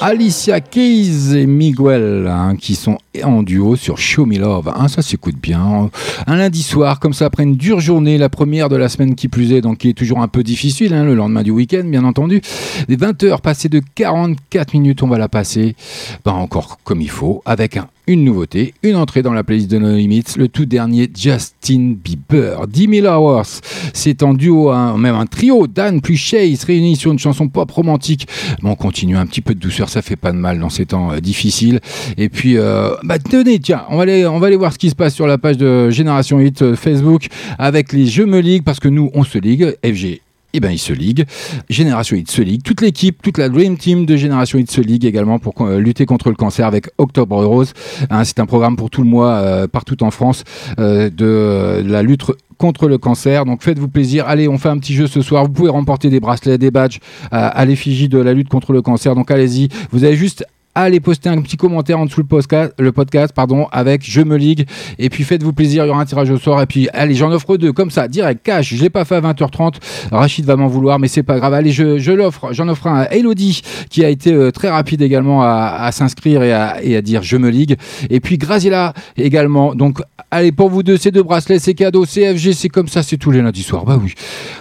[0.00, 4.72] Alicia Keys et Miguel hein, qui sont en duo sur Show Me Love.
[4.74, 5.90] Hein, ça s'écoute bien.
[6.26, 9.28] Un lundi soir, comme ça, après une dure journée, la première de la semaine qui
[9.28, 12.04] plus est, donc qui est toujours un peu difficile, hein, le lendemain du week-end, bien
[12.04, 12.40] entendu.
[12.88, 15.76] Les 20 heures passées de 44 minutes, on va la passer
[16.24, 19.78] ben, encore comme il faut, avec un une nouveauté, une entrée dans la playlist de
[19.78, 23.60] No Limits, le tout dernier Justin Bieber, 10 000 Hours.
[23.92, 27.48] C'est en duo, hein, même un trio, Dan plus Shay, se réunit sur une chanson
[27.48, 28.26] pop romantique.
[28.62, 30.86] Bon, on continue un petit peu de douceur, ça fait pas de mal dans ces
[30.86, 31.80] temps euh, difficiles.
[32.16, 35.26] Et puis, euh, bah tenez, tiens, on va, aller, voir ce qui se passe sur
[35.26, 37.26] la page de Génération Hit euh, Facebook
[37.58, 40.22] avec les Jeux me ligue, parce que nous, on se ligue, FG
[40.54, 41.26] eh ben, il se ligue.
[41.68, 42.62] Génération Hit se ligue.
[42.62, 46.06] Toute l'équipe, toute la Dream Team de Génération Hit se ligue également pour euh, lutter
[46.06, 47.74] contre le cancer avec Octobre Rose.
[48.08, 50.44] Hein, c'est un programme pour tout le mois, euh, partout en France,
[50.78, 52.22] euh, de la lutte
[52.56, 53.44] contre le cancer.
[53.44, 54.26] Donc faites-vous plaisir.
[54.26, 55.44] Allez, on fait un petit jeu ce soir.
[55.44, 56.98] Vous pouvez remporter des bracelets, des badges
[57.30, 59.14] à l'effigie de la lutte contre le cancer.
[59.14, 59.68] Donc allez-y.
[59.92, 60.44] Vous avez juste
[60.82, 64.36] allez poster un petit commentaire en dessous le podcast, le podcast pardon, avec Je me
[64.36, 64.66] ligue.
[64.98, 66.60] Et puis faites-vous plaisir, il y aura un tirage au sort.
[66.62, 68.74] Et puis allez, j'en offre deux comme ça, direct, cash.
[68.74, 69.74] Je l'ai pas fait à 20h30.
[70.12, 71.54] Rachid va m'en vouloir, mais c'est pas grave.
[71.54, 72.52] Allez, je, je l'offre.
[72.52, 76.42] J'en offre un à Elodie qui a été euh, très rapide également à, à s'inscrire
[76.42, 77.76] et à, et à dire Je me ligue.
[78.10, 79.74] Et puis Graziella également.
[79.74, 80.00] Donc
[80.30, 82.04] allez, pour vous deux, ces deux bracelets, c'est cadeau.
[82.04, 83.84] CFG, c'est comme ça, c'est tous les lundis soirs.
[83.84, 84.14] Bah oui.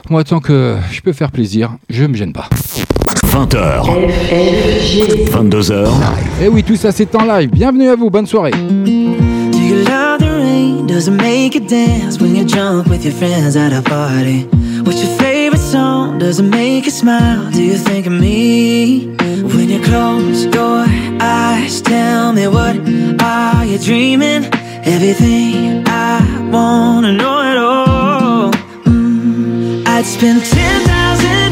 [0.09, 2.49] Moi, tant que je peux faire plaisir, je me gêne pas.
[3.27, 3.83] 20h.
[5.31, 5.87] 22h.
[6.41, 7.49] Et oui, tout ça c'est en live.
[7.49, 8.51] Bienvenue à vous, bonne soirée.
[8.51, 8.57] Do
[9.59, 10.85] you love the rain?
[10.87, 14.47] Does it make you dance when you jump with your friends at a party?
[14.85, 16.19] What's your favorite song?
[16.19, 17.49] Does it make you smile?
[17.51, 19.07] Do you think of me?
[19.43, 20.85] When you close your
[21.19, 22.77] eyes, tell me what
[23.21, 24.45] are you dreaming?
[24.85, 28.51] Everything I wanna know it all.
[28.85, 31.46] Mm, I'd spend 10,000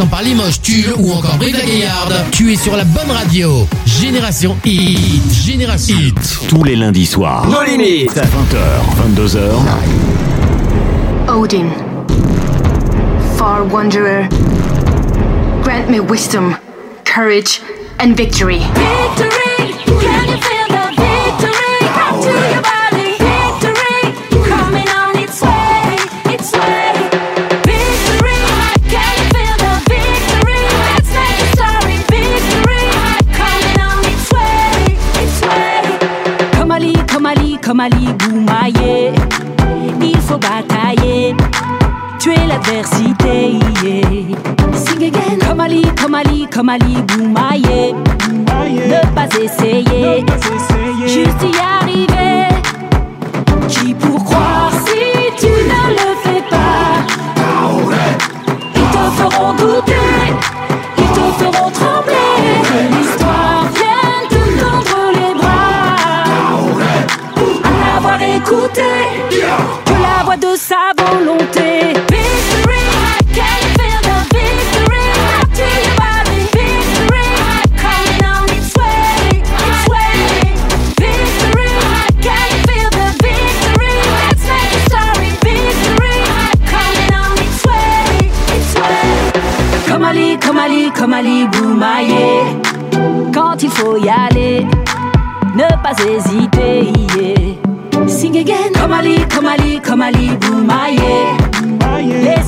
[0.00, 3.66] passant par Limoges, Tulle ou encore Brive-la-Gaillarde, tu es sur la bonne radio.
[3.84, 5.32] Génération Hit.
[5.32, 6.48] Génération Hit.
[6.48, 7.46] Tous les lundis soirs.
[7.48, 8.14] Nos limites.
[8.14, 8.58] 20h,
[9.14, 9.38] 22h.
[11.28, 11.68] Odin.
[13.36, 14.28] Far Wanderer.
[15.62, 16.56] Grant me wisdom,
[17.04, 17.60] courage
[17.98, 18.60] and victory.
[19.16, 19.29] Victory!
[46.60, 47.94] comme Ali Boumaye.
[48.90, 49.89] Ne pas essayer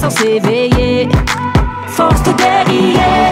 [0.03, 1.09] sans s'éveiller.
[1.86, 3.30] Force de délier.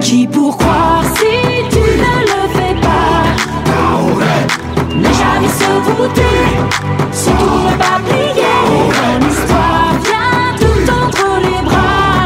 [0.00, 1.34] Qui pour croire si
[1.70, 3.22] tu ne le fais pas?
[5.02, 6.38] Les jamais se voûter,
[7.12, 8.58] surtout ne pas plier.
[9.20, 12.24] L'histoire vient tout entre les bras.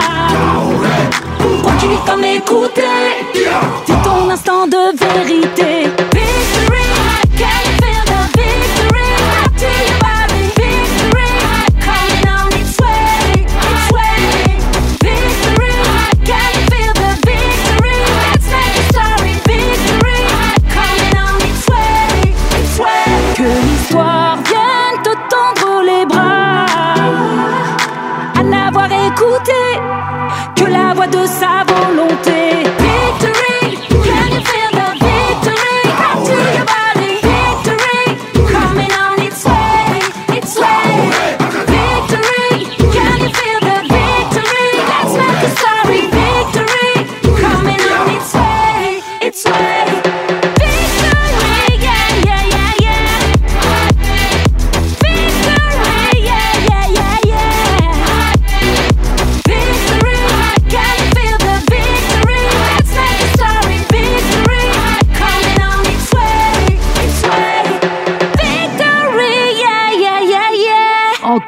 [1.39, 2.97] Pourquoi tu lui t'en écouter
[3.87, 6.00] C'est ton instant de vérité.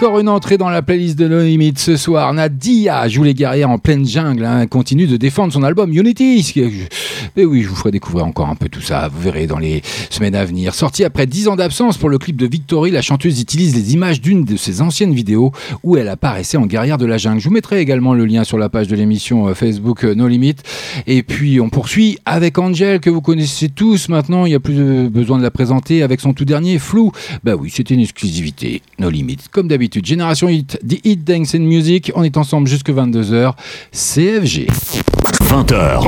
[0.03, 2.33] Encore une entrée dans la playlist de No Limit ce soir.
[2.33, 6.55] Nadia joue les guerrières en pleine jungle, hein, continue de défendre son album Unity.
[7.37, 9.81] Et oui, je vous ferai découvrir encore un peu tout ça, vous verrez dans les
[10.11, 10.75] semaines à venir.
[10.75, 14.21] Sorti après 10 ans d'absence pour le clip de Victory, la chanteuse utilise les images
[14.21, 15.53] d'une de ses anciennes vidéos
[15.85, 17.39] où elle apparaissait en guerrière de la jungle.
[17.39, 20.27] Je vous mettrai également le lien sur la page de l'émission euh, Facebook euh, No
[20.27, 20.57] Limit.
[21.07, 25.09] Et puis on poursuit avec Angel que vous connaissez tous maintenant, il n'y a plus
[25.09, 27.13] besoin de la présenter avec son tout dernier Flou.
[27.45, 29.39] Bah oui, c'était une exclusivité, No Limit.
[29.53, 33.53] Comme d'habitude, Génération Hit, The Hit Dance and Music, on est ensemble jusque 22h,
[33.93, 34.67] CFG.
[35.53, 36.01] 20h.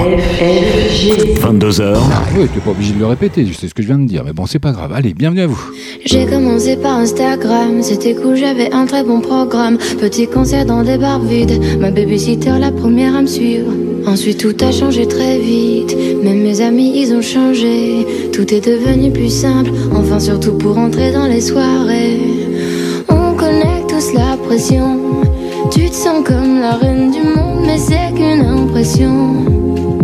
[1.38, 1.96] 22h.
[2.36, 4.06] Oui, tu n'es pas obligé de le répéter, je sais ce que je viens de
[4.06, 4.92] dire, mais bon, c'est pas grave.
[4.94, 5.60] Allez, bienvenue à vous.
[6.06, 9.76] J'ai commencé par Instagram, c'était cool, j'avais un très bon programme.
[10.00, 13.70] Petit concert dans des bars vides, ma babysitter la première à me suivre.
[14.06, 18.06] Ensuite tout a changé très vite, même mes amis ils ont changé.
[18.32, 22.20] Tout est devenu plus simple, enfin surtout pour entrer dans les soirées.
[24.56, 30.03] Tu te sens comme la reine du monde, mais c'est qu'une impression.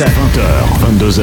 [0.00, 0.30] No limites.
[0.30, 1.22] 20h, 22h.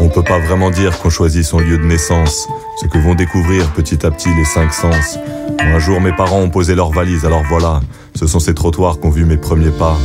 [0.00, 2.46] On peut pas vraiment dire qu'on choisit son lieu de naissance,
[2.80, 5.18] ce que vont découvrir petit à petit les cinq sens.
[5.58, 7.80] Un jour, mes parents ont posé leurs valises, alors voilà,
[8.14, 9.96] ce sont ces trottoirs qu'ont vu mes premiers pas.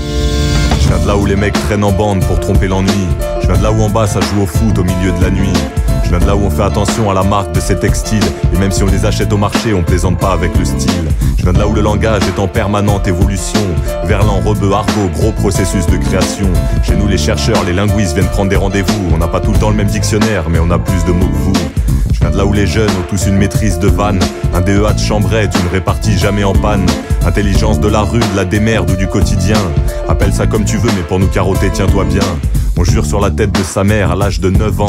[0.81, 3.07] Je viens de là où les mecs traînent en bande pour tromper l'ennui.
[3.41, 5.29] Je viens de là où en bas ça joue au foot au milieu de la
[5.29, 5.53] nuit.
[6.03, 8.23] Je viens de là où on fait attention à la marque de ces textiles.
[8.53, 11.07] Et même si on les achète au marché, on plaisante pas avec le style.
[11.37, 13.59] Je viens de là où le langage est en permanente évolution.
[14.05, 16.47] Verlan, rebeu, argot, gros processus de création.
[16.83, 19.09] Chez nous, les chercheurs, les linguistes viennent prendre des rendez-vous.
[19.13, 21.27] On n'a pas tout le temps le même dictionnaire, mais on a plus de mots
[21.27, 21.53] que vous.
[22.13, 24.19] Je viens de là où les jeunes ont tous une maîtrise de vanne.
[24.53, 26.85] Un DEA de chambrette, une répartie jamais en panne.
[27.25, 29.57] Intelligence de la rue, de la démerde ou du quotidien.
[30.07, 32.23] Appelle ça comme tu veux, mais pour nous carotter, tiens-toi bien.
[32.77, 34.87] On jure sur la tête de sa mère à l'âge de 9 ans.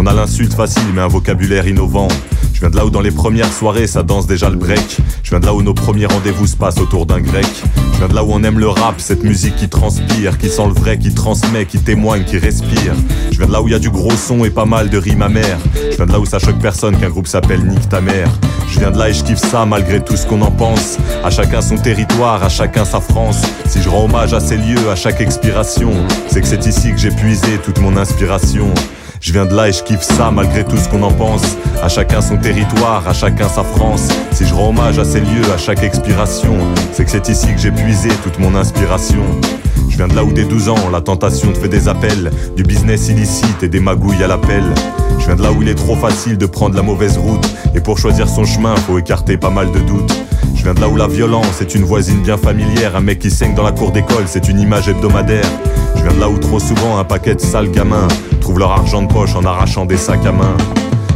[0.00, 2.06] On a l'insulte facile mais un vocabulaire innovant.
[2.54, 4.98] Je viens de là où dans les premières soirées ça danse déjà le break.
[5.24, 7.46] Je viens de là où nos premiers rendez-vous se passent autour d'un grec.
[7.94, 10.66] Je viens de là où on aime le rap, cette musique qui transpire, qui sent
[10.66, 12.94] le vrai, qui transmet, qui témoigne, qui respire.
[13.32, 14.98] Je viens de là où il y a du gros son et pas mal de
[14.98, 15.58] rimes amères.
[15.74, 18.30] Je viens de là où ça choque personne qu'un groupe s'appelle Nick ta mère.
[18.68, 20.96] Je viens de là et je kiffe ça malgré tout ce qu'on en pense.
[21.24, 23.42] À chacun son territoire, à chacun sa France.
[23.66, 25.90] Si je rends hommage à ces lieux, à chaque expiration,
[26.28, 28.72] c'est que c'est ici que j'ai puisé toute mon inspiration.
[29.20, 31.42] Je viens de là et je kiffe ça malgré tout ce qu'on en pense.
[31.82, 34.08] À chacun son territoire, à chacun sa France.
[34.32, 36.56] Si je rends hommage à ces lieux, à chaque expiration,
[36.92, 39.22] c'est que c'est ici que j'ai puisé toute mon inspiration.
[39.88, 42.62] Je viens de là où dès 12 ans, la tentation te fait des appels, du
[42.62, 44.62] business illicite et des magouilles à l'appel.
[45.18, 47.80] Je viens de là où il est trop facile de prendre la mauvaise route, et
[47.80, 50.16] pour choisir son chemin, faut écarter pas mal de doutes.
[50.54, 53.30] Je viens de là où la violence est une voisine bien familière, un mec qui
[53.30, 55.50] saigne dans la cour d'école, c'est une image hebdomadaire.
[55.96, 58.06] Je viens de là où trop souvent un paquet de sales gamins
[58.56, 60.56] leur argent de poche en arrachant des sacs à main.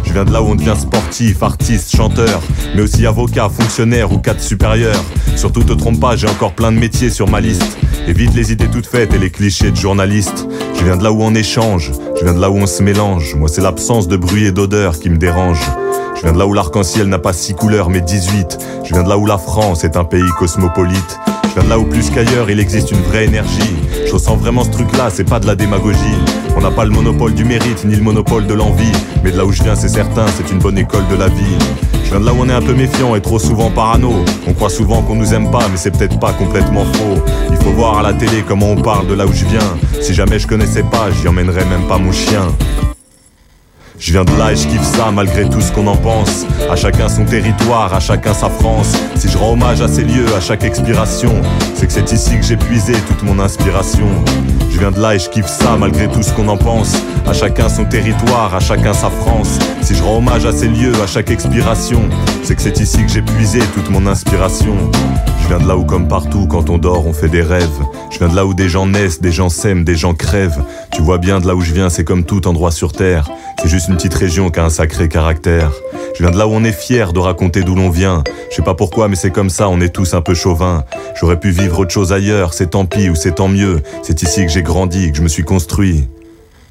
[0.05, 2.43] Je viens de là où on devient sportif, artiste, chanteur,
[2.74, 4.97] mais aussi avocat, fonctionnaire ou cadre supérieur.
[5.37, 7.78] Surtout te trompe pas, j'ai encore plein de métiers sur ma liste.
[8.07, 10.47] Évite les idées toutes faites et les clichés de journalistes.
[10.78, 13.35] Je viens de là où on échange, je viens de là où on se mélange.
[13.37, 15.62] Moi c'est l'absence de bruit et d'odeur qui me dérange.
[16.16, 18.59] Je viens de là où l'arc-en-ciel n'a pas six couleurs mais 18.
[18.85, 21.18] Je viens de là où la France est un pays cosmopolite.
[21.45, 23.76] Je viens de là où plus qu'ailleurs il existe une vraie énergie.
[24.07, 26.18] Je ressens vraiment ce truc-là, c'est pas de la démagogie.
[26.62, 28.92] On n'a pas le monopole du mérite ni le monopole de l'envie.
[29.24, 31.58] Mais de là où je viens, c'est certain, c'est une bonne école de la vie.
[32.04, 34.12] Je viens de là où on est un peu méfiant et trop souvent parano.
[34.46, 37.20] On croit souvent qu'on nous aime pas, mais c'est peut-être pas complètement faux.
[37.50, 39.76] Il faut voir à la télé comment on parle de là où je viens.
[40.00, 42.46] Si jamais je connaissais pas, j'y emmènerais même pas mon chien.
[44.03, 46.44] Je viens de là et je kiffe ça malgré tout ce qu'on en pense.
[46.68, 48.96] À chacun son territoire, à chacun sa France.
[49.14, 51.40] Si je rends hommage à ces lieux, à chaque expiration,
[51.76, 54.09] c'est que c'est ici que j'ai puisé toute mon inspiration.
[54.72, 56.96] Je viens de là et je kiffe ça malgré tout ce qu'on en pense.
[57.28, 59.57] À chacun son territoire, à chacun sa France.
[59.82, 62.03] Si je rends hommage à ces lieux, à chaque expiration,
[62.42, 64.74] c'est que c'est ici que j'ai puisé toute mon inspiration.
[65.43, 67.68] Je viens de là où, comme partout, quand on dort, on fait des rêves.
[68.11, 70.62] Je viens de là où des gens naissent, des gens s'aiment, des gens crèvent.
[70.93, 73.28] Tu vois bien de là où je viens, c'est comme tout endroit sur terre.
[73.61, 75.72] C'est juste une petite région qui a un sacré caractère.
[76.14, 78.22] Je viens de là où on est fier de raconter d'où l'on vient.
[78.51, 80.84] Je sais pas pourquoi, mais c'est comme ça, on est tous un peu chauvins.
[81.20, 83.82] J'aurais pu vivre autre chose ailleurs, c'est tant pis ou c'est tant mieux.
[84.03, 86.09] C'est ici que j'ai grandi, que je me suis construit.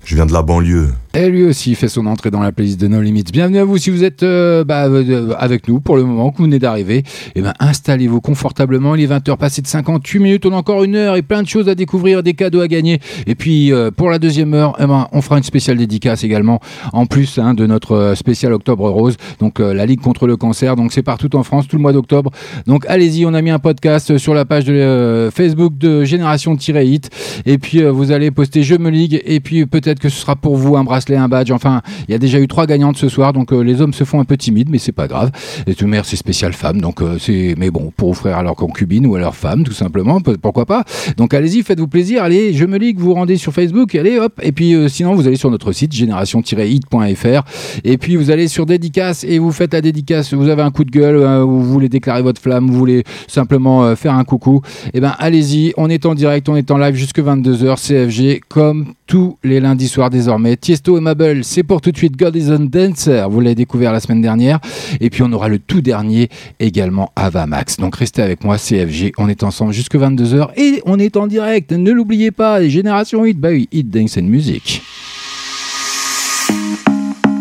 [0.05, 0.89] Je viens de la banlieue.
[1.14, 3.26] Et lui aussi fait son entrée dans la playlist de No Limits.
[3.34, 6.38] Bienvenue à vous si vous êtes euh, bah, euh, avec nous pour le moment que
[6.38, 7.03] vous venez d'arriver.
[7.36, 8.95] Et ben installez-vous confortablement.
[8.95, 10.45] Il est 20h passé de 58 minutes.
[10.45, 13.01] On a encore une heure et plein de choses à découvrir, des cadeaux à gagner.
[13.28, 16.62] Et puis euh, pour la deuxième heure, eh ben, on fera une spéciale dédicace également
[16.93, 19.18] en plus hein, de notre euh, spécial Octobre Rose.
[19.39, 20.78] Donc euh, la Ligue contre le cancer.
[20.78, 22.32] Donc c'est partout en France tout le mois d'octobre.
[22.68, 27.09] Donc allez-y, on a mis un podcast sur la page de euh, Facebook de Génération-Hit.
[27.45, 29.22] Et puis euh, vous allez poster Je me ligue.
[29.26, 31.52] Et puis peut-être que ce sera pour vous un bracelet, un badge.
[31.52, 33.34] Enfin, il y a déjà eu trois gagnantes ce soir.
[33.34, 35.32] Donc euh, les hommes se font un peu timides, mais c'est pas grave.
[35.68, 36.82] Et tout mère, c'est spécial femme.
[36.82, 39.74] Donc euh, c'est, mais bon, pour offrir à leur concubine ou à leur femme, tout
[39.74, 40.20] simplement.
[40.41, 40.84] Pourquoi pas
[41.18, 42.24] Donc allez-y, faites-vous plaisir.
[42.24, 43.95] Allez, Je me ligue, vous rendez sur Facebook.
[43.95, 44.39] Allez, hop.
[44.41, 47.43] Et puis euh, sinon, vous allez sur notre site génération-hit.fr.
[47.84, 50.34] Et puis vous allez sur dédicace et vous faites la dédicace.
[50.34, 53.95] Vous avez un coup de gueule, ou vous voulez déclarer votre flamme, vous voulez simplement
[53.95, 54.62] faire un coucou.
[54.93, 55.74] Et ben allez-y.
[55.78, 57.78] On est en direct, on est en live jusque 22h.
[57.82, 60.58] CFG comme tous les lundis soirs désormais.
[60.58, 63.27] Tiesto et Mabel, c'est pour tout de suite God is a Dancer.
[63.29, 64.59] Vous l'avez découvert la semaine dernière.
[64.99, 66.29] Et puis on aura le tout dernier
[66.59, 67.77] également Ava Max.
[67.77, 69.13] Donc restez avec moi, CFG.
[69.17, 71.71] On est ensemble jusque 22h et on est en direct.
[71.71, 74.81] Ne l'oubliez pas, Génération Hit, bah oui, Hit Dance and Music.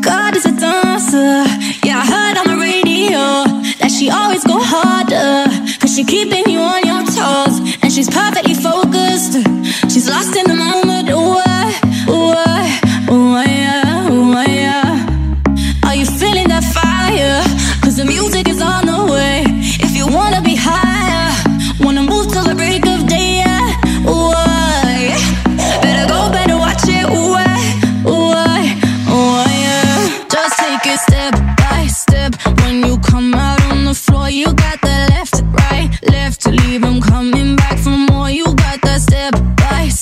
[0.02, 1.44] God is a dancer.
[1.84, 3.44] Yeah, I heard on the radio
[3.80, 5.50] that she always go harder.
[5.80, 7.58] Cause she keeping you on your toes.
[7.82, 9.34] And she's perfectly focused.
[9.92, 10.69] She's lost in the moment.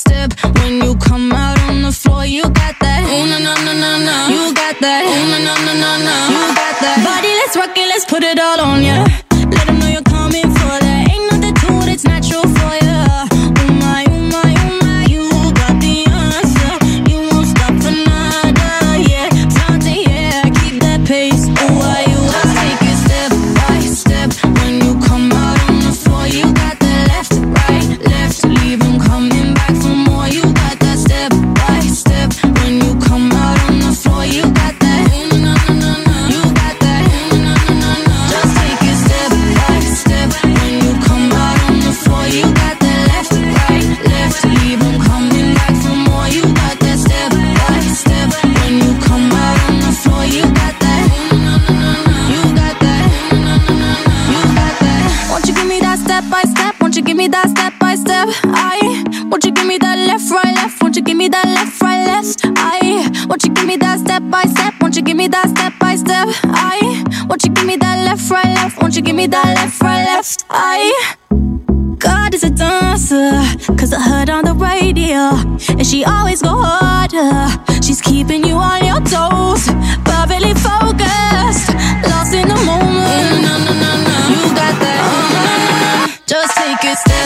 [0.09, 0.31] Step.
[0.59, 3.03] When you come out on the floor, you got that.
[3.13, 4.17] Oh, no, no, no, no, no.
[4.35, 5.03] You got that.
[5.05, 6.17] Oh, no, no, no, no, no.
[6.35, 6.97] You got that.
[7.09, 8.97] Body, let's rock it, let's put it all on ya.
[9.05, 9.38] Let
[56.19, 56.75] step by step?
[56.81, 58.29] Won't you give me that step by step?
[58.45, 60.83] I won't you give me that left, right, left?
[60.83, 62.41] Won't you give me that left, right, left?
[62.57, 64.75] I won't you give me that step by step?
[64.81, 66.27] Won't you give me that step by step?
[66.43, 68.81] I won't you give me that left, right, left?
[68.81, 70.45] Won't you give me that left, right, left?
[70.51, 71.17] I
[71.99, 73.31] God is a dancer,
[73.77, 75.39] cause I heard on the radio,
[75.79, 77.47] and she always go harder.
[77.83, 79.67] She's keeping you on your toes,
[80.03, 81.71] perfectly focused,
[82.11, 83.07] lost in the moment.
[83.07, 83.88] Mm, no, no, no
[86.91, 87.18] it's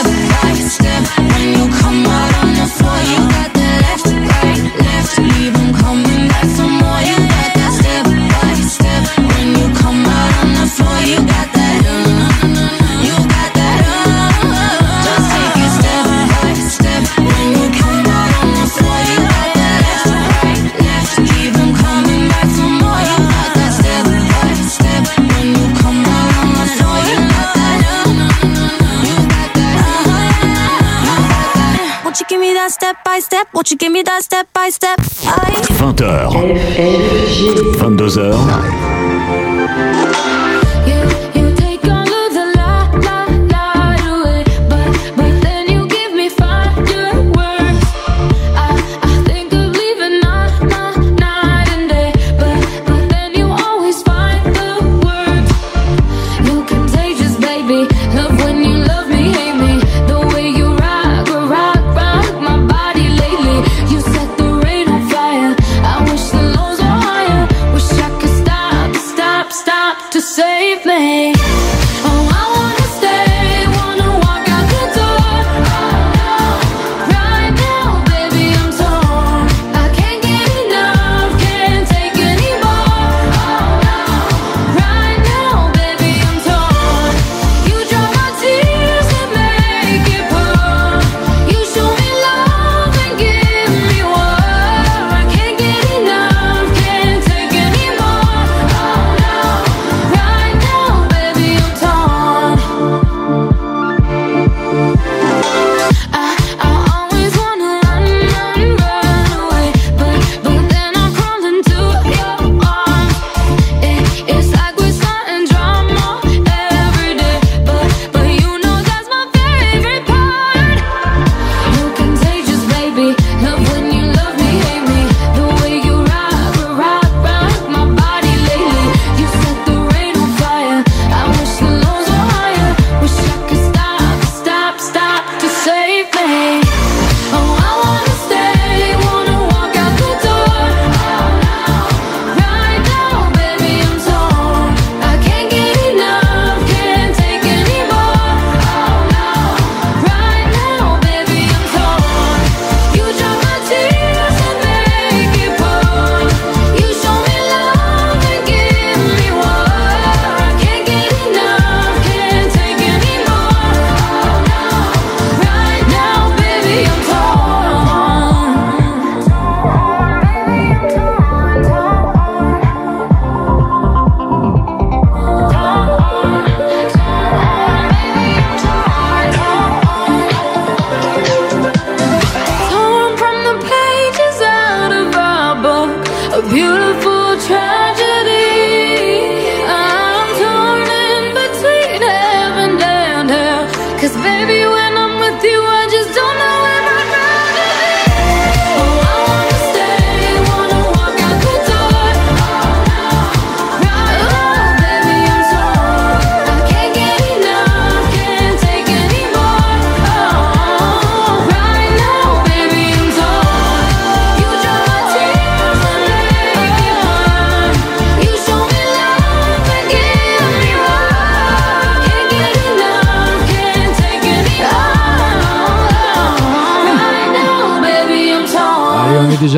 [32.72, 33.46] step by step.
[33.52, 34.98] Won't you give me that step by step?
[34.98, 35.54] I...
[35.78, 36.32] 20h.
[37.76, 40.41] 22h.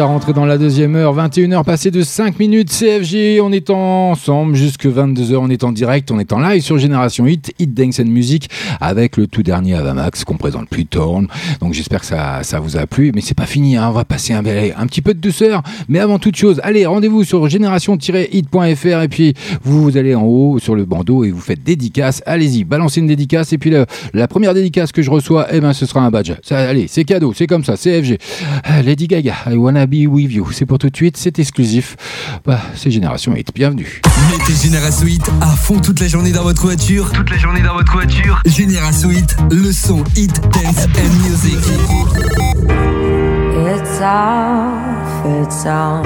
[0.04, 4.54] la rentrée dans la deuxième heure, 21h passée de 5 minutes CFG, on est ensemble
[4.54, 8.00] jusque 22h, on est en direct, on est en live sur Génération Hit, Hit Dance
[8.00, 8.50] and Music,
[8.82, 11.22] avec le tout dernier Avamax qu'on présente plus tard.
[11.60, 13.86] Donc j'espère que ça, ça vous a plu, mais c'est pas fini, hein.
[13.88, 17.24] on va passer un, un petit peu de douceur, mais avant toute chose, allez, rendez-vous
[17.24, 19.32] sur génération-hit.fr et puis
[19.62, 23.54] vous, allez en haut sur le bandeau et vous faites dédicace, allez-y, balancez une dédicace
[23.54, 23.72] et puis
[24.12, 26.32] la première dédicace que je reçois, eh ben ce sera un badge.
[26.50, 28.18] Allez, c'est cadeau, c'est comme ça, CFG.
[28.84, 31.96] Lady Gaga, I wanna be Be With C'est pour tout de suite, c'est exclusif.
[32.44, 34.00] Bah, c'est Génération 8, bienvenue.
[34.30, 37.10] Mettez Génération 8 à fond toute la journée dans votre voiture.
[37.12, 38.42] Toute la journée dans votre voiture.
[38.44, 41.58] Génération 8, le son Hit, Dance and Music.
[43.66, 46.02] It's off, it's on.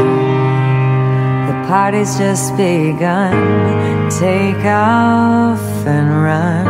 [1.47, 3.33] The party's just begun.
[4.11, 6.67] Take off and run.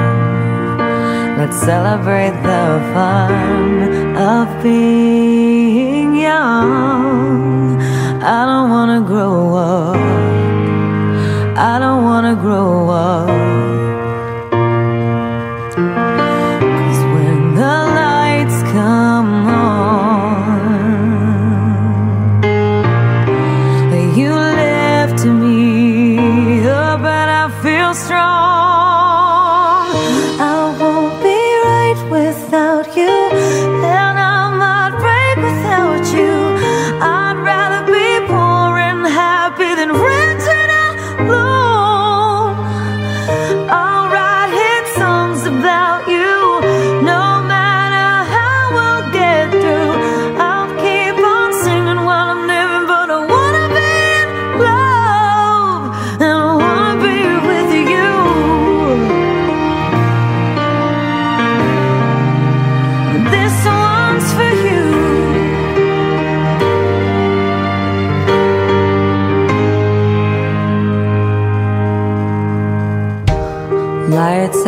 [1.36, 5.57] Let's celebrate the fun of being.
[6.28, 7.80] Young.
[8.36, 9.96] I don't wanna grow up.
[11.70, 13.47] I don't wanna grow up.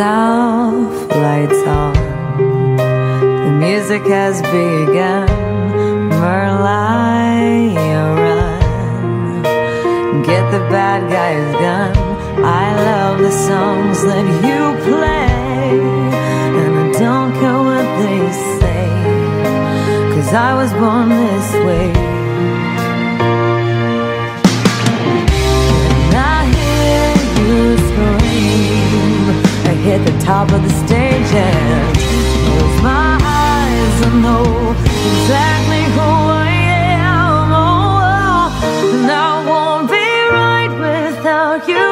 [0.01, 1.93] Lights on.
[3.45, 5.27] The music has begun.
[6.21, 9.43] Merlion, run.
[10.23, 11.91] Get the bad guy's gun.
[12.43, 15.79] I love the songs that you play.
[16.61, 18.21] And I don't care what they
[18.59, 18.85] say.
[20.15, 22.10] Cause I was born this way.
[29.81, 34.45] Hit the top of the stage and close my eyes and know
[35.09, 36.09] exactly who
[36.45, 36.49] I
[37.01, 37.51] am.
[37.51, 38.45] Oh,
[38.93, 40.09] and I won't be
[40.39, 41.87] right without you,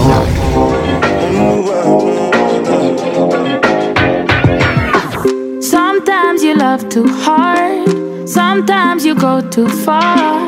[5.62, 7.90] Sometimes you love too hard.
[8.30, 10.46] Sometimes you go too far.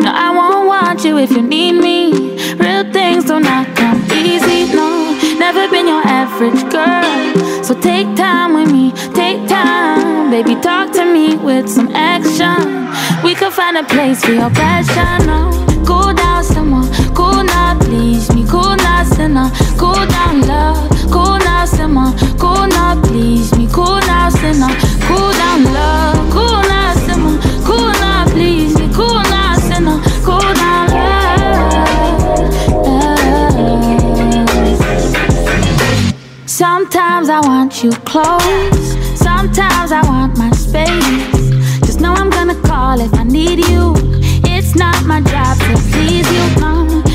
[0.00, 2.36] No, I won't want you if you need me.
[2.58, 3.69] Real things do not
[5.52, 7.64] never been your average girl.
[7.64, 8.92] So take time with me.
[9.14, 10.54] Take time, baby.
[10.60, 12.86] Talk to me with some action.
[13.24, 15.26] We could find a place for your passion.
[15.26, 15.50] No,
[15.84, 16.88] cool down, someone.
[17.14, 18.46] Cool now, please me.
[18.46, 19.50] Cool now, sinner.
[19.76, 20.89] Cool down, love.
[38.10, 38.86] Close.
[39.14, 41.46] Sometimes I want my space.
[41.86, 43.94] Just know I'm gonna call if I need you.
[44.52, 46.72] It's not my job to please you, no.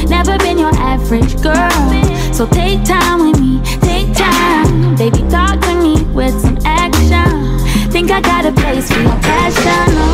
[0.08, 1.86] Never been your average girl.
[2.34, 4.96] So take time with me, take time.
[4.96, 7.60] Baby, talk to me with some action.
[7.92, 10.05] Think I got a place for your passion.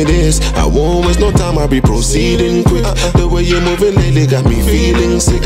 [0.00, 0.40] You this.
[0.54, 2.84] I won't waste no time, I'll be proceeding quick.
[3.14, 5.42] The way you're moving lately got me feeling sick.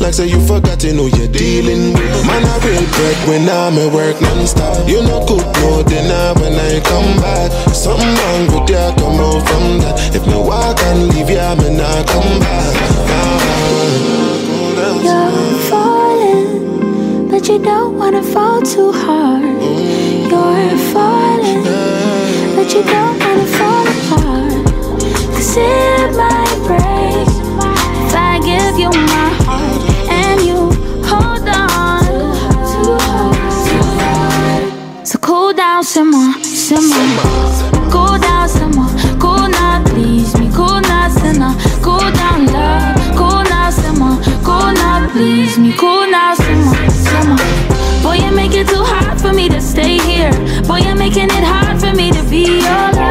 [0.00, 2.26] Like say you forgot to know you're dealing with.
[2.26, 4.88] Man, I break when I'm at work non-stop.
[4.88, 7.50] You know good, no dinner when I come back.
[7.74, 10.14] Something wrong with ya, come out from that.
[10.14, 12.74] If no walk and leave ya, me not come back.
[15.02, 19.44] You're falling, but you don't wanna fall too hard.
[20.30, 21.62] You're falling,
[22.56, 23.46] but you don't wanna
[25.56, 27.28] it might break
[28.06, 30.70] if I give you my heart and you
[31.04, 32.04] hold on.
[35.04, 37.06] So cool down, simmer, simmer.
[37.90, 38.88] Cool down, simmer.
[39.18, 40.50] Cool now, please me.
[40.52, 41.54] Cool now, sinner.
[41.82, 42.96] Cool down, love.
[43.16, 44.16] Cool now, simmer.
[44.44, 45.72] Cool now, please me.
[45.78, 47.38] Cool now, simmer, simmer.
[48.02, 50.32] Boy, you make it too hard for me to stay here.
[50.64, 53.05] Boy, you're making it hard for me to be your love.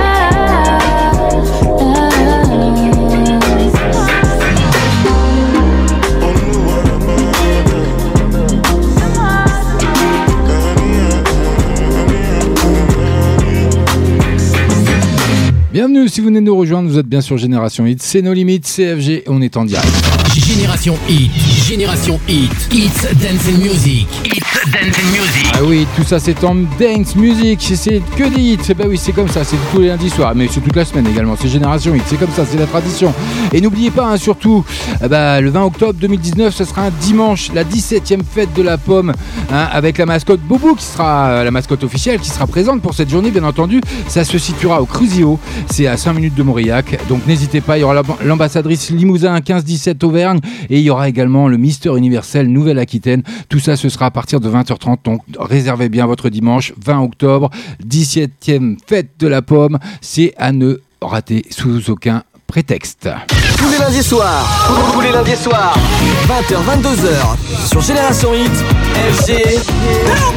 [16.25, 19.25] Vous venez de nous rejoindre, vous êtes bien sur Génération Hit, c'est nos limites, CFG,
[19.27, 19.87] on est en direct.
[20.35, 21.31] Génération Hit,
[21.67, 25.51] Génération Hit, It's Dance and Music, It's Dance and Music.
[25.53, 29.11] Ah oui, tout ça c'est en dance music, c'est que des hits, bah oui c'est
[29.11, 31.93] comme ça, c'est tous les lundis soirs, mais c'est toute la semaine également, c'est Génération
[31.93, 33.13] Hit, c'est comme ça, c'est la tradition.
[33.53, 34.65] Et n'oubliez pas hein, surtout,
[35.01, 38.79] ah bah, le 20 octobre 2019, ce sera un dimanche, la 17e fête de la
[38.79, 39.13] pomme,
[39.51, 42.95] hein, avec la mascotte Boubou qui sera euh, la mascotte officielle, qui sera présente pour
[42.95, 45.39] cette journée bien entendu, ça se situera au Cruzio,
[45.69, 49.37] c'est à 5 minutes de Mauriac, donc n'hésitez pas, il y aura l'amb- l'ambassadrice Limousin
[49.39, 50.39] 15-17 Auvergne,
[50.69, 54.39] et il y aura également le Mister Universel Nouvelle-Aquitaine, tout ça ce sera à partir
[54.39, 57.49] de 20h30, donc réservez bien votre dimanche 20 octobre,
[57.85, 63.09] 17e fête de la pomme, c'est à ne rater sous aucun prétexte.
[63.57, 64.45] Tous les lundis soirs,
[64.93, 65.75] tous les lundis soirs,
[66.27, 68.51] 20h, 22h, sur Génération Hit,
[69.13, 69.31] FG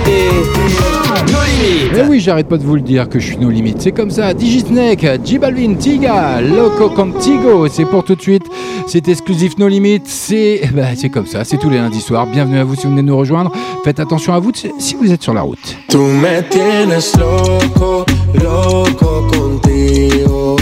[0.06, 0.42] et
[1.32, 1.92] nos limites.
[1.96, 3.80] Eh oui, j'arrête pas de vous le dire que je suis nos limites.
[3.80, 4.34] C'est comme ça.
[4.34, 7.68] Digisnake, J Balvin, Tiga, Loco Contigo.
[7.68, 8.44] C'est pour tout de suite.
[8.86, 10.06] C'est exclusif nos limites.
[10.06, 11.44] C'est bah, c'est comme ça.
[11.44, 12.26] C'est tous les lundis soirs.
[12.26, 13.52] Bienvenue à vous si vous venez de nous rejoindre.
[13.84, 15.76] Faites attention à vous si vous êtes sur la route.
[15.88, 18.04] Tú me tienes loco,
[18.34, 20.56] loco contigo.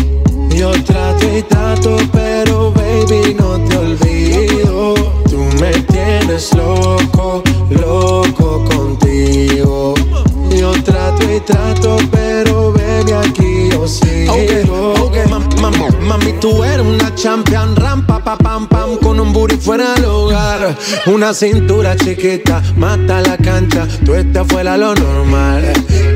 [0.57, 4.95] Yo trato y trato, pero baby no te olvido.
[5.29, 9.93] Tú me tienes loco, loco contigo.
[10.49, 14.35] Yo trato y trato, pero baby aquí yo sigo.
[15.61, 20.07] Mami, mami, tú eres una champion, rampa, pa, pam, pam, con un booty fuera del
[20.07, 20.75] hogar.
[21.05, 26.16] Una cintura chiquita, mata la cancha, tú estás fuera lo normal.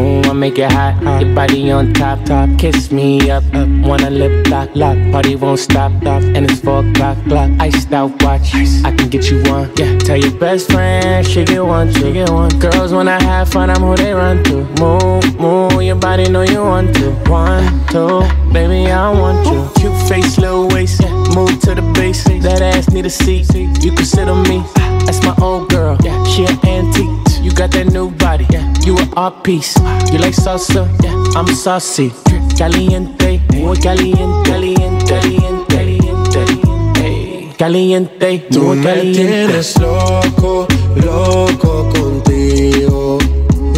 [0.00, 2.48] Oh, I make it hot, your body on top, top.
[2.58, 3.68] Kiss me up, up.
[3.84, 4.96] Wanna lip lock, lock.
[5.12, 6.22] Party won't stop, stop.
[6.22, 7.50] And it's four o'clock, clock.
[7.60, 9.70] Iced out watch, I can get you one.
[9.76, 12.48] Yeah, tell your best friend she get one, she get one.
[12.58, 14.64] Girls wanna have fun, I'm who they run to.
[14.80, 17.10] Move, move, your body know you want to.
[17.28, 18.22] One, two,
[18.54, 19.68] baby I want you.
[19.76, 21.19] Cute face, little waist, yeah.
[21.34, 22.44] Move to the basics.
[22.44, 23.54] That ass need a seat.
[23.54, 24.62] You can sit on me.
[25.06, 25.96] That's my old girl.
[26.02, 27.42] Yeah, she an antique.
[27.42, 28.46] You got that new body.
[28.50, 29.76] Yeah, you are art piece.
[30.12, 30.86] You like salsa?
[31.02, 32.12] Yeah, I'm saucy.
[32.58, 37.54] Caliente, muy caliente, caliente, caliente, caliente.
[37.56, 38.84] Caliente, muy Tú caliente.
[38.84, 40.66] Me tienes loco,
[40.96, 43.18] loco contigo.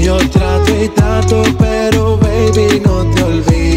[0.01, 3.72] Yo trato y trato, pero baby no te olvides.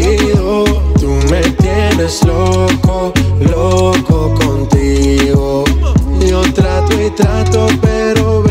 [1.96, 5.64] pones loco, loco contigo.
[6.20, 8.45] Yo trato y trato, pero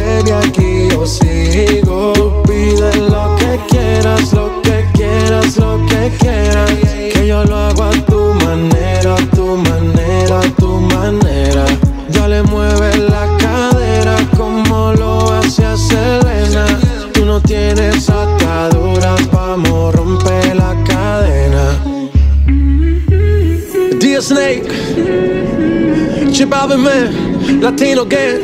[27.62, 28.40] Latino gang,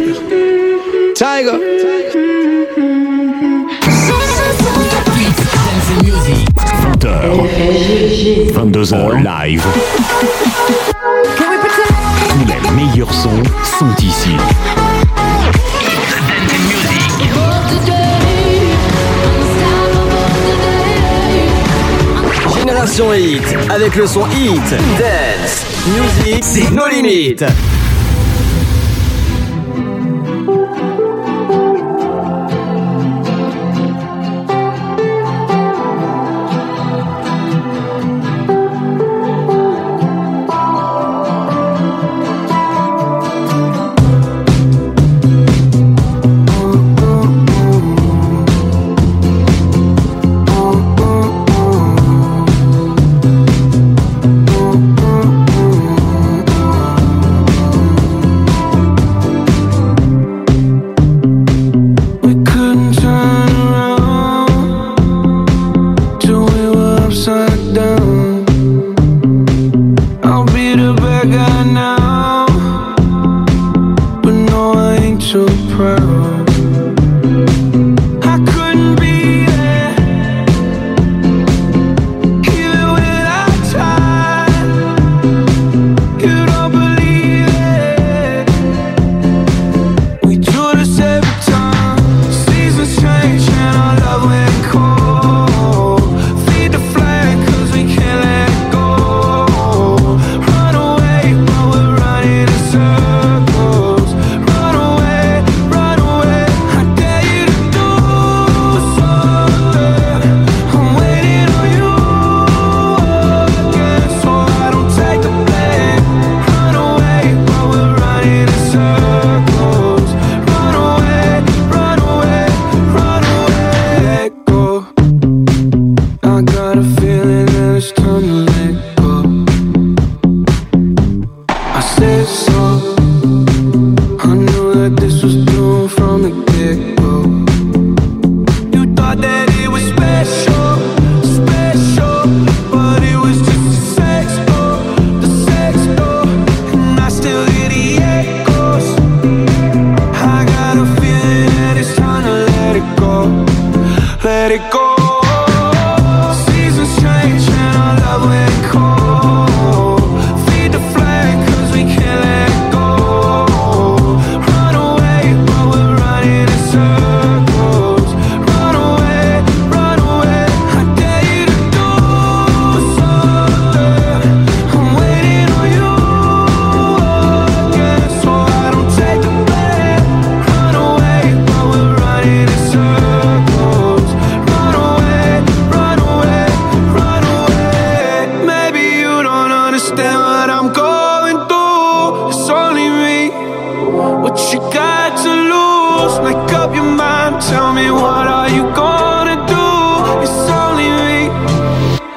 [1.15, 1.59] Tiger.
[8.53, 9.63] 22h live.
[12.29, 13.29] Tous les meilleurs sons
[13.63, 14.35] sont ici.
[22.57, 24.61] Génération Hit, avec le son Hit,
[24.99, 27.45] Dance, Music, c'est nos limites.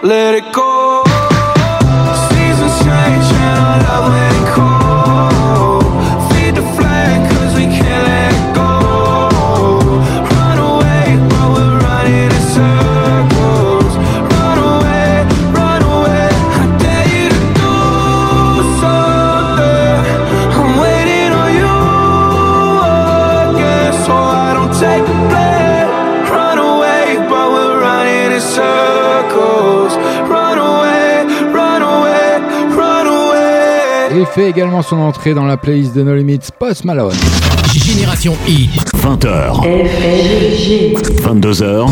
[0.04, 0.73] let it go.
[34.32, 37.14] Fait également son entrée dans la playlist de No Limits Post Malone.
[37.74, 38.68] Génération I.
[38.96, 39.62] 20h.
[41.22, 41.90] 22h.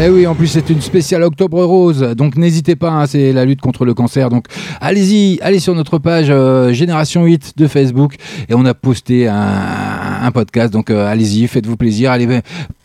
[0.00, 3.44] Eh oui, en plus c'est une spéciale Octobre Rose, donc n'hésitez pas, hein, c'est la
[3.44, 4.30] lutte contre le cancer.
[4.30, 4.46] Donc
[4.80, 8.14] allez-y, allez sur notre page euh, Génération 8 de Facebook
[8.48, 10.72] et on a posté un, podcast.
[10.72, 12.42] Donc euh, allez-y, faites-vous plaisir, allez ben,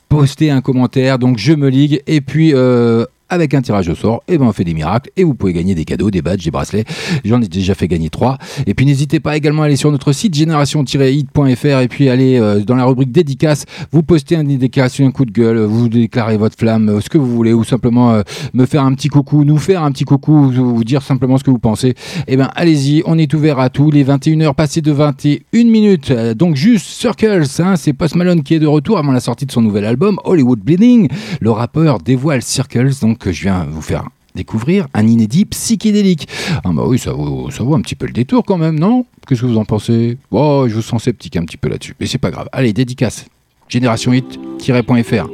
[0.10, 1.19] poster un commentaire.
[1.19, 4.54] Donc je me ligue et puis euh, avec un tirage au sort, et ben on
[4.54, 6.86] fait des miracles et vous pouvez gagner des cadeaux, des badges, des bracelets.
[7.26, 8.38] J'en ai déjà fait gagner trois.
[8.66, 12.62] Et puis n'hésitez pas également à aller sur notre site génération-hit.fr et puis aller euh,
[12.62, 16.58] dans la rubrique dédicace, vous postez une dédicace, un coup de gueule, vous déclarez votre
[16.58, 18.22] flamme, euh, ce que vous voulez, ou simplement euh,
[18.54, 21.52] me faire un petit coucou, nous faire un petit coucou, vous, dire simplement ce que
[21.52, 21.95] vous pensez.
[22.28, 23.91] Et ben allez-y, on est ouvert à tout.
[23.91, 26.12] Les 21h passées de 21 minutes.
[26.12, 29.52] Donc juste Circles, hein, c'est Post Malone qui est de retour avant la sortie de
[29.52, 31.08] son nouvel album Hollywood Bleeding.
[31.41, 36.30] Le rappeur dévoile Circles, donc que je viens vous faire découvrir un inédit psychédélique.
[36.64, 39.06] Ah bah oui, ça vaut, un petit peu le détour quand même, non?
[39.27, 40.18] Qu'est-ce que vous en pensez?
[40.31, 42.48] Oh, je vous sens sceptique un petit peu là-dessus, mais c'est pas grave.
[42.52, 43.26] Allez, dédicace.
[43.68, 45.27] Génération Hit-.fr.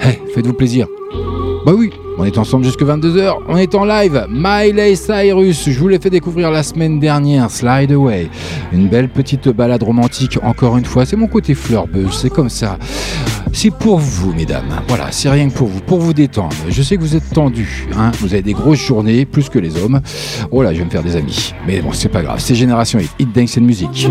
[0.00, 0.86] Eh, faites-vous plaisir.
[1.66, 3.36] Bah oui, on est ensemble jusque 22h.
[3.48, 4.26] On est en live.
[4.28, 7.50] Miley Cyrus, je vous l'ai fait découvrir la semaine dernière.
[7.50, 8.28] Slide Away.
[8.72, 10.38] Une belle petite balade romantique.
[10.42, 12.18] Encore une fois, c'est mon côté fleur-beuse.
[12.20, 12.78] C'est comme ça.
[13.52, 14.68] C'est pour vous, mesdames.
[14.88, 16.54] Voilà, c'est rien que pour vous, pour vous détendre.
[16.68, 17.88] Je sais que vous êtes tendus.
[17.96, 20.00] Hein vous avez des grosses journées, plus que les hommes.
[20.50, 21.54] Oh là, je vais me faire des amis.
[21.66, 22.40] Mais bon, c'est pas grave.
[22.40, 23.10] C'est Génération Hit.
[23.18, 24.08] Hit Dance and Music.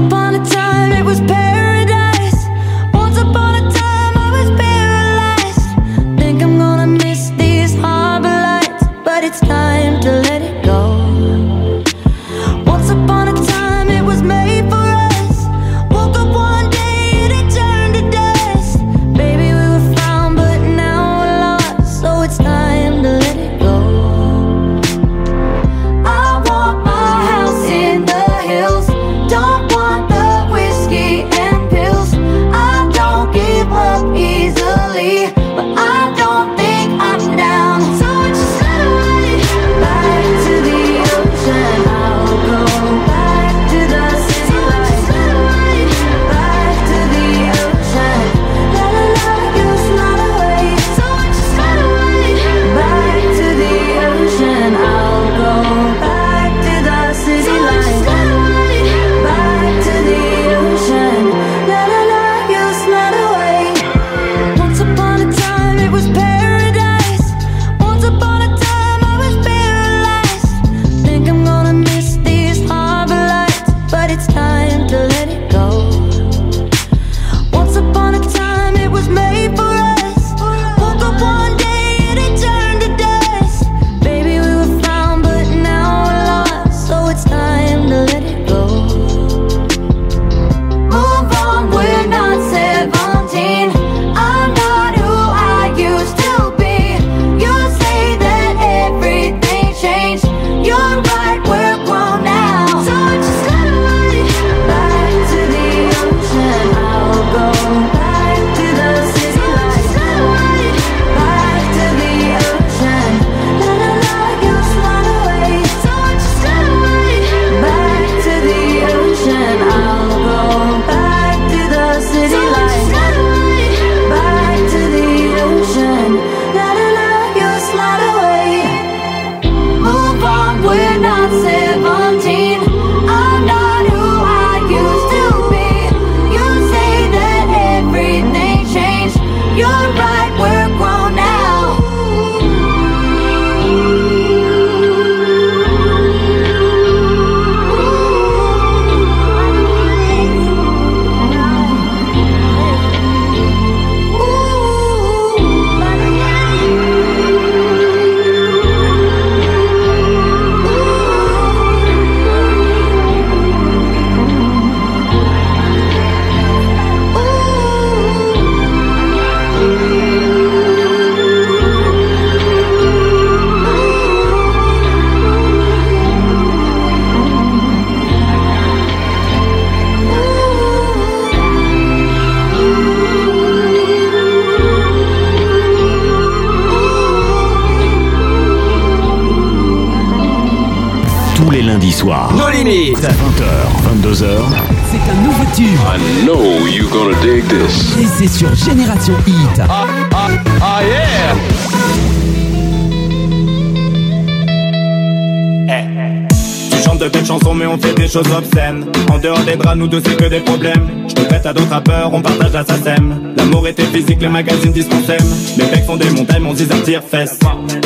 [208.16, 210.88] En dehors des draps nous deux c'est que des problèmes.
[211.10, 214.72] Je te prête à d'autres rappeurs, on partage la SACEM L'amour était physique, les magazines
[214.72, 215.28] disent qu'on s'aime.
[215.58, 217.38] Les mecs font des montagnes, mon zizan tire fesse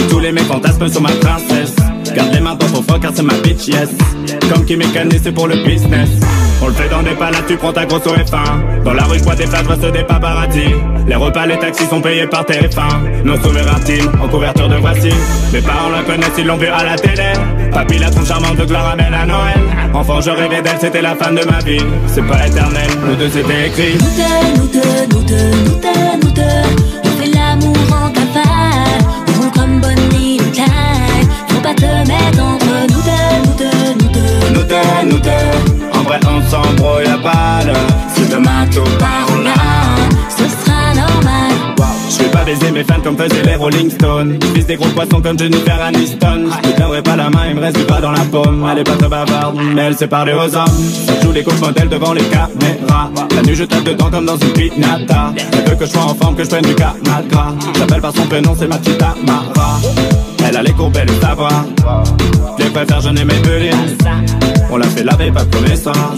[0.10, 1.76] Tous les mecs fantasment sur ma princesse
[3.14, 3.90] c'est ma bitch yes.
[4.52, 6.10] Comme qui mécanise c'est pour le business.
[6.62, 9.18] On le fait dans des palades, tu prends ta grosse au F1 Dans la rue
[9.18, 10.66] je vois des je vois des paparazzi.
[11.08, 15.10] Les repas, les taxis sont payés par TF1 Nos souverains intimes, en couverture de voici
[15.52, 17.34] Mes parents la connaissent, ils l'ont vu à la télé.
[17.74, 19.60] Papy la tronche charmante de Clara ramène à Noël.
[19.94, 21.82] Enfant je rêvais d'elle, c'était la femme de ma vie.
[22.08, 23.98] C'est pas éternel, nous deux c'était écrit.
[24.56, 26.11] Nous deux, nous deux
[34.72, 37.74] deux Nous deux, En vrai on s'embrouille à balle.
[38.16, 41.52] Si demain tout part larmes Ce sera normal.
[42.10, 44.40] Je vais pas baiser mes fans comme faisaient les Rolling Stones.
[44.54, 46.50] Vise des gros poissons comme Jennifer Aniston.
[46.64, 48.68] Je te tiendrai pas la main, il me reste du pas dans la paume.
[48.72, 50.84] Elle est pas très bavarde, mais elle sait parler aux hommes.
[51.06, 53.10] Ça joue les coups modèles devant les caméras.
[53.36, 56.16] La nuit je tape dedans comme dans une piñata Elle veut que je sois en
[56.16, 59.80] forme, que je prenne du Canada J'appelle par son prénom, c'est ma petite Amara
[60.46, 61.66] Elle a les courbes, elle le savoir.
[62.60, 63.42] Je préfère, je n'ai mes
[64.72, 66.18] On l'a fait laver, pas de connaissance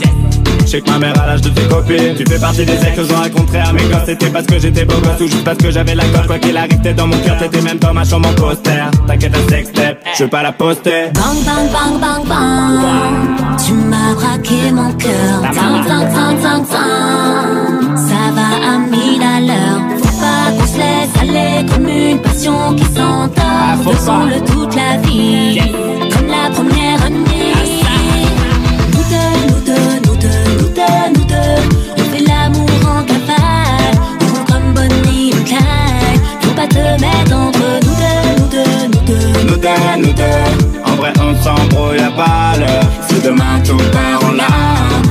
[0.65, 2.95] je sais que ma mère a l'âge de tes copines Tu fais partie des ex
[2.95, 4.05] que j'en raconterai à mes gosses.
[4.05, 6.55] C'était parce que j'étais beau gosse ou juste parce que j'avais la cote Quoi qu'il
[6.55, 8.89] arrive t'es dans mon cœur T'étais même dans ma chambre en poster.
[9.05, 11.11] T'inquiète un sextape, je veux pas la poster.
[11.13, 13.57] Bang bang bang bang bang.
[13.65, 15.41] Tu m'as braqué mon cœur.
[15.41, 20.77] Tang tang tang tang tang Ça va à mille à l'heure Faut pas qu'on se
[20.77, 25.59] laisse aller Comme une passion qui s'entend Faisons-le toute la vie.
[26.09, 27.72] Comme la première nuit
[39.65, 42.67] En vrai on s'embrouille à balle.
[43.07, 45.03] Si demain tout part en larmes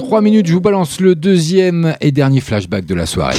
[0.00, 3.36] 3 minutes, je vous balance le deuxième et dernier flashback de la soirée.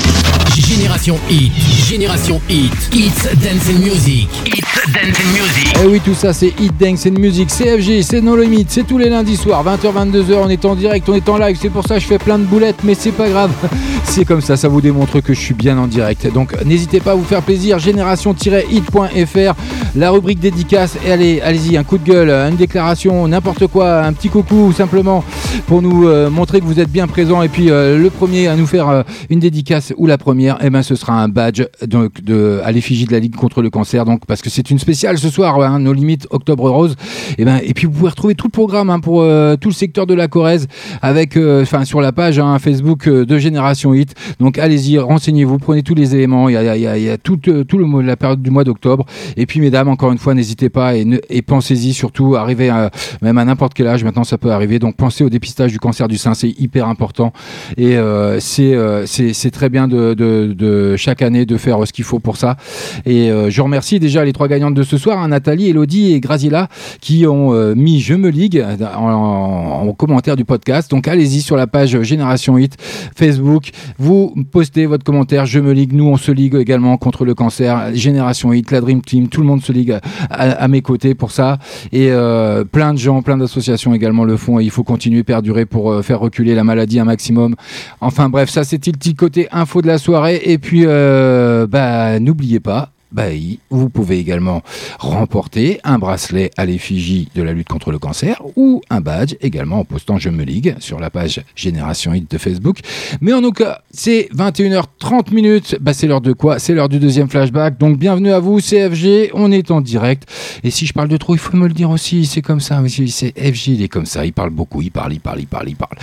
[0.57, 1.53] Génération Hit,
[1.87, 5.73] Génération Hit, It's Dance and Music, It's Dance and Music.
[5.81, 8.97] Eh oui, tout ça, c'est Hit Dance and Music, CFG, c'est No Limit, c'est tous
[8.97, 11.87] les lundis soirs, 20h, 22h, on est en direct, on est en live, c'est pour
[11.87, 13.51] ça que je fais plein de boulettes, mais c'est pas grave,
[14.03, 16.27] c'est comme ça, ça vous démontre que je suis bien en direct.
[16.33, 19.53] Donc n'hésitez pas à vous faire plaisir, génération-hit.fr,
[19.95, 24.11] la rubrique dédicace, et allez, allez-y, un coup de gueule, une déclaration, n'importe quoi, un
[24.11, 25.23] petit coucou, simplement,
[25.67, 28.57] pour nous euh, montrer que vous êtes bien présent, et puis euh, le premier à
[28.57, 32.21] nous faire euh, une dédicace, ou la première, eh ben ce sera un badge donc,
[32.21, 35.17] de, à l'effigie de la Ligue contre le cancer, donc parce que c'est une spéciale
[35.17, 36.95] ce soir, hein, nos limites Octobre Rose.
[37.37, 39.73] Et, ben, et puis vous pouvez retrouver tout le programme hein, pour euh, tout le
[39.73, 40.67] secteur de la Corrèze
[41.01, 44.15] avec, euh, enfin sur la page hein, Facebook euh, de Génération Hit.
[44.39, 46.49] Donc allez-y, renseignez-vous, prenez tous les éléments.
[46.49, 49.05] Il y a, il tout, le la période du mois d'octobre.
[49.37, 52.35] Et puis mesdames, encore une fois, n'hésitez pas et, pensez-y surtout.
[52.35, 52.91] Arrivez à-
[53.21, 54.79] même à n'importe quel âge, maintenant ça peut arriver.
[54.79, 57.33] Donc pensez au dépistage du cancer du sein, c'est hyper important.
[57.77, 57.97] Et
[58.39, 60.13] c'est très bien de,
[60.55, 62.57] de chaque année de faire ce qu'il faut pour ça.
[63.05, 66.19] Et euh, je remercie déjà les trois gagnantes de ce soir, hein, Nathalie, Elodie et
[66.19, 66.67] Graziella,
[67.01, 68.63] qui ont euh, mis Je me ligue
[68.95, 70.89] en, en- en commentaire du podcast.
[70.91, 72.77] Donc allez-y sur la page Génération Hit
[73.15, 75.93] Facebook, vous postez votre commentaire Je me ligue.
[75.93, 77.93] Nous, on se ligue également contre le cancer.
[77.93, 79.97] Génération Hit, la Dream Team, tout le monde se ligue
[80.29, 81.57] à, mes côtés pour ça.
[81.91, 84.59] Et euh, plein de gens, plein d'associations également le font.
[84.59, 87.55] Et il faut continuer, perdurer pour faire reculer la maladie un maximum.
[87.99, 90.20] Enfin bref, ça c'était le petit côté info de la soirée.
[90.29, 92.91] Et puis, euh, bah, n'oubliez pas.
[93.11, 93.25] Bah,
[93.69, 94.61] vous pouvez également
[94.97, 99.79] remporter un bracelet à l'effigie de la lutte contre le cancer ou un badge également
[99.79, 102.79] en postant Je me ligue sur la page Génération Hit de Facebook.
[103.19, 105.75] Mais en tout cas, c'est 21h30 minutes.
[105.81, 106.57] Bah, c'est l'heure de quoi?
[106.57, 107.77] C'est l'heure du deuxième flashback.
[107.77, 109.31] Donc bienvenue à vous, CFG.
[109.33, 110.23] On est en direct.
[110.63, 112.25] Et si je parle de trop, il faut me le dire aussi.
[112.25, 112.79] C'est comme ça.
[112.79, 113.07] monsieur.
[113.07, 114.25] C'est FG, il est comme ça.
[114.25, 114.81] Il parle beaucoup.
[114.81, 115.97] Il parle, il parle, il parle, il parle.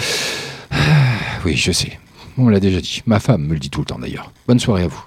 [0.71, 0.77] Ah,
[1.47, 1.99] Oui, je sais.
[2.39, 3.03] On me l'a déjà dit.
[3.05, 4.31] Ma femme me le dit tout le temps d'ailleurs.
[4.47, 5.03] Bonne soirée à vous.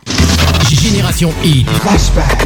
[0.69, 1.65] Génération Hit.
[1.69, 2.45] Flashback.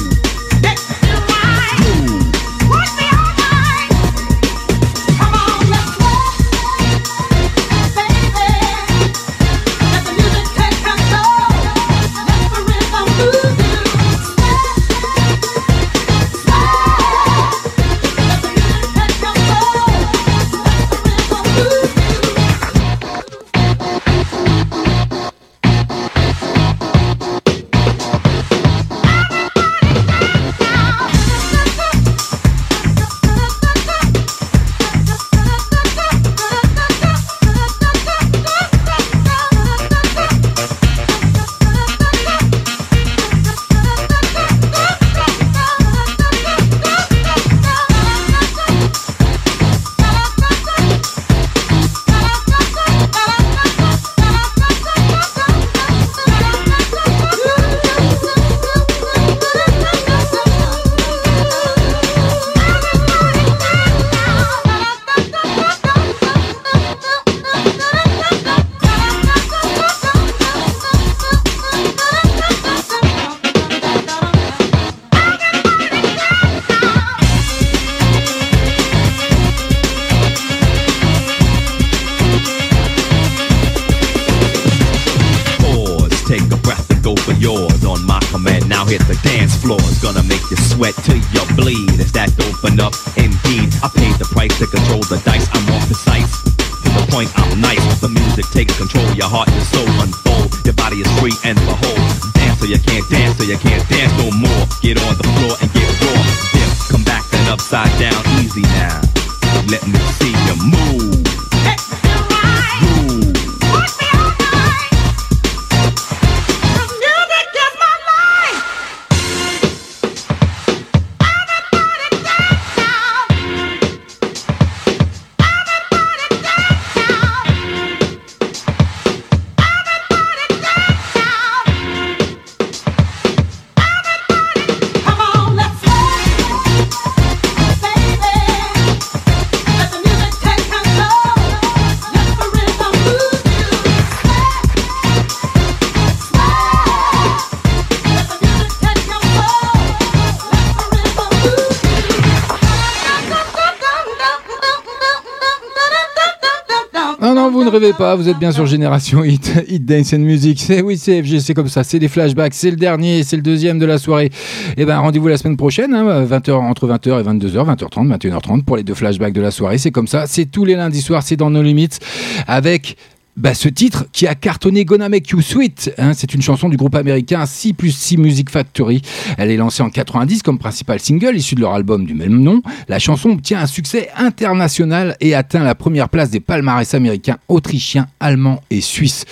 [157.93, 160.59] Pas, vous êtes bien sur Génération Hit, Hit Dance and Music.
[160.59, 163.41] C'est oui, c'est FG, c'est comme ça, c'est des flashbacks, c'est le dernier, c'est le
[163.41, 164.29] deuxième de la soirée.
[164.77, 168.77] Et ben rendez-vous la semaine prochaine, hein, 20h, entre 20h et 22h, 20h30, 21h30 pour
[168.77, 169.77] les deux flashbacks de la soirée.
[169.77, 171.99] C'est comme ça, c'est tous les lundis soirs, c'est dans nos limites,
[172.47, 172.97] avec
[173.37, 175.93] bah, ce titre qui a cartonné Gonna Make You Sweet.
[175.97, 176.13] hein.
[176.13, 179.01] c'est une chanson du groupe américain 6 plus 6 Music Factory.
[179.37, 182.61] Elle est lancée en 90 comme principal single issu de leur album du même nom.
[182.89, 188.07] La chanson obtient un succès international et atteint la première place des palmarès américains, autrichiens,
[188.19, 189.25] allemands et suisses.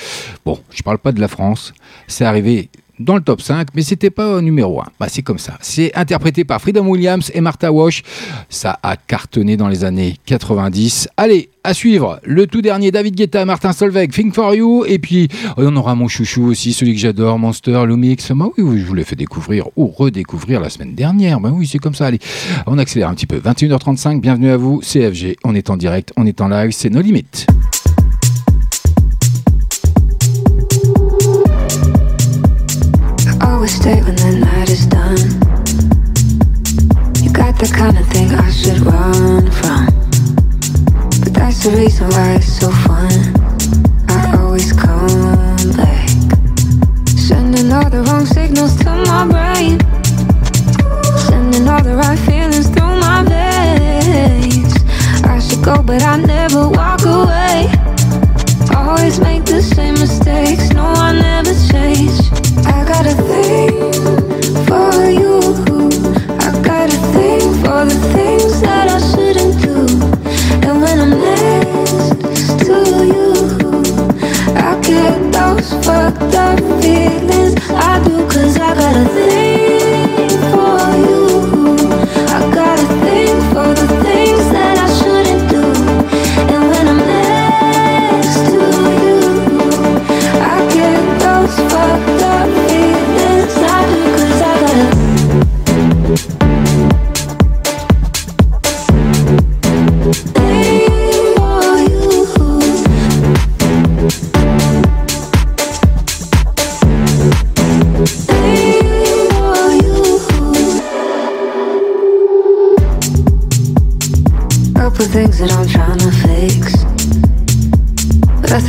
[0.45, 1.73] Bon, je parle pas de la France.
[2.07, 2.69] C'est arrivé
[2.99, 4.85] dans le top 5, mais c'était pas au numéro 1.
[4.99, 5.57] Bah, c'est comme ça.
[5.61, 8.03] C'est interprété par Freedom Williams et Martha Wash.
[8.49, 11.09] Ça a cartonné dans les années 90.
[11.17, 14.85] Allez, à suivre, le tout dernier David Guetta, Martin Solveig, Think for You.
[14.85, 18.31] Et puis, oh, on aura mon chouchou aussi, celui que j'adore, Monster, Lumix.
[18.31, 21.39] Bah oui, oui, je vous l'ai fait découvrir ou redécouvrir la semaine dernière.
[21.39, 22.07] Bah oui, c'est comme ça.
[22.07, 22.19] Allez,
[22.67, 23.38] on accélère un petit peu.
[23.38, 25.38] 21h35, bienvenue à vous, CFG.
[25.43, 27.47] On est en direct, on est en live, c'est nos limites.
[33.60, 35.19] Always stay when the night is done.
[37.22, 39.86] You got the kind of thing I should run from.
[41.19, 43.11] But that's the reason why it's so fun.
[44.07, 46.07] I always come back.
[47.19, 49.77] Sending all the wrong signals to my brain.
[51.27, 54.73] Sending all the right feelings through my veins.
[55.26, 57.68] I should go, but I never walk away.
[58.73, 60.69] Always make the same mistakes.
[60.69, 61.53] No, I never
[75.89, 77.56] fucked up feelings.
[77.72, 79.39] I do, cause I got a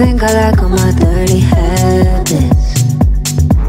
[0.00, 2.84] think I like all my dirty habits.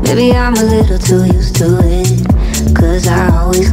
[0.01, 2.25] Maybe I'm a little too used to it.
[2.73, 3.69] Cause I always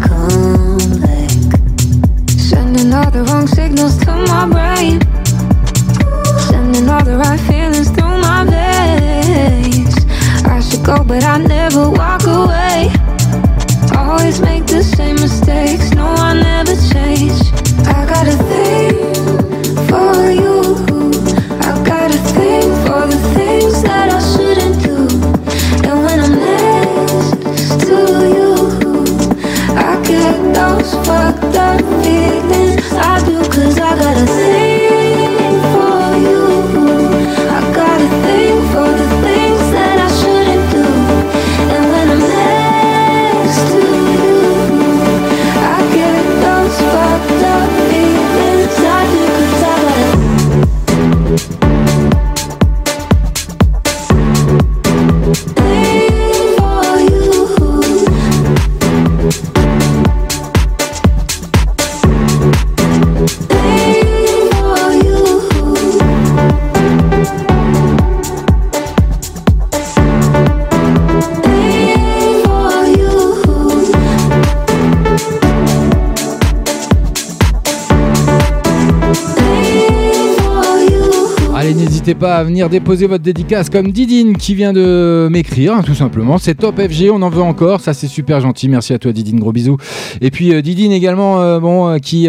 [82.18, 86.36] pas à venir déposer votre dédicace comme Didine qui vient de m'écrire, hein, tout simplement.
[86.38, 87.80] C'est top FG, on en veut encore.
[87.80, 88.68] Ça, c'est super gentil.
[88.68, 89.38] Merci à toi, Didine.
[89.38, 89.76] Gros bisous.
[90.20, 92.28] Et puis, euh, Didine également, euh, euh, qui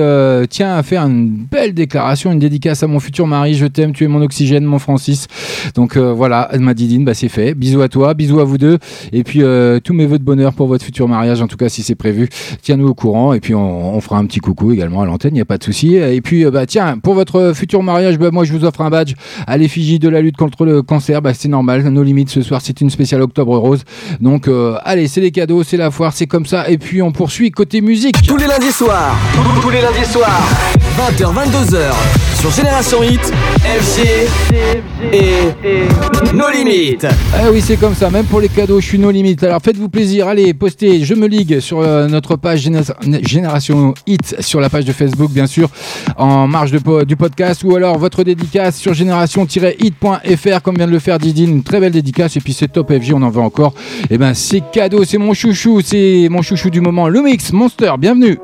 [0.50, 3.56] tient à faire une belle déclaration, une dédicace à mon futur mari.
[3.56, 5.28] Je t'aime, tu es mon oxygène, mon Francis.
[5.76, 7.54] Donc euh, voilà, ma Didine, bah, c'est fait.
[7.54, 8.78] Bisous à toi, bisous à vous deux.
[9.12, 11.70] Et puis, euh, tous mes voeux de bonheur pour votre futur mariage, en tout cas,
[11.70, 12.30] si c'est prévu.
[12.62, 13.34] Tiens-nous au courant.
[13.34, 15.64] Et puis, on, fera un petit coucou également à l'antenne, il n'y a pas de
[15.64, 15.96] souci.
[15.96, 18.90] Et puis, euh, bah, tiens, pour votre futur mariage, bah, moi, je vous offre un
[18.90, 19.14] badge
[19.46, 21.22] à l'effigie de la lutte contre le cancer.
[21.22, 23.84] Bah, c'est normal, nos limites ce soir, c'est une spéciale octobre rose.
[24.22, 24.50] Donc,
[24.84, 26.70] allez, c'est les cadeaux, c'est la foire, c'est comme ça.
[26.70, 28.16] Et puis, on poursuit côté musique.
[28.26, 29.16] Tous les lundis soirs,
[29.62, 30.48] tous les lundis soirs,
[31.00, 31.94] 20h, 22h,
[32.42, 33.22] sur Génération Hit,
[33.64, 34.28] FG
[35.14, 37.08] et nos limites.
[37.34, 39.42] Ah oui, c'est comme ça, même pour les cadeaux, je suis nos limites.
[39.44, 42.84] Alors faites-vous plaisir, allez, postez Je me ligue sur euh, notre page Géné-
[43.26, 45.70] Génération Hit, sur la page de Facebook, bien sûr,
[46.18, 51.00] en marge de du podcast, ou alors votre dédicace sur génération-hit.fr, comme vient de le
[51.00, 53.74] faire Didine, une très belle dédicace, et puis c'est top FG, on en veut encore.
[54.10, 58.38] Et ben, c'est cadeau, c'est mon chouchou, c'est mon chouchou du moment, Lumix Monster, bienvenue.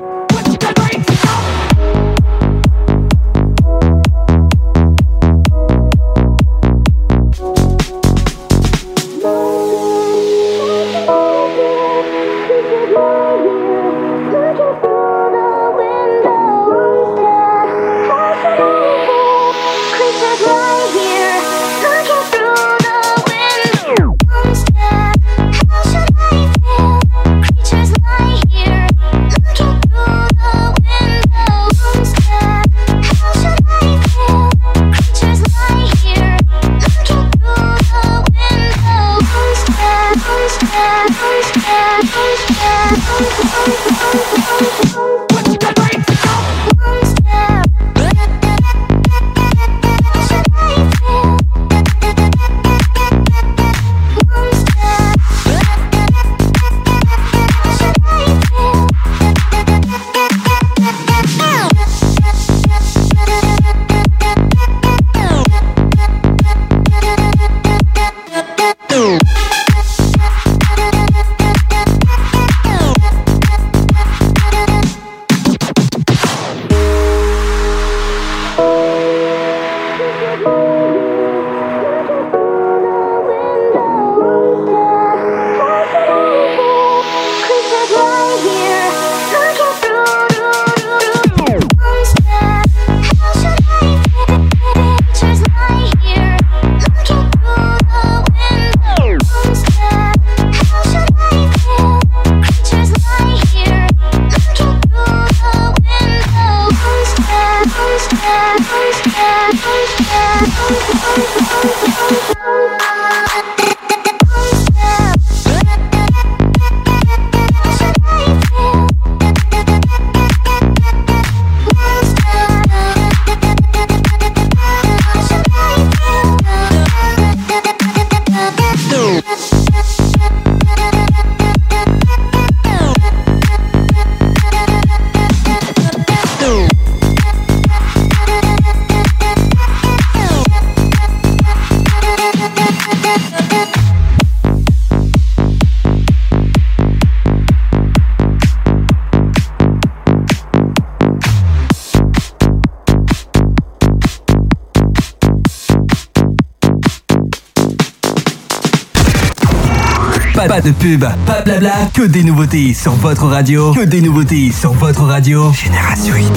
[160.86, 163.72] Pub, pas blabla, que des nouveautés sur votre radio.
[163.72, 165.52] Que des nouveautés sur votre radio.
[165.52, 166.32] Génération Hit.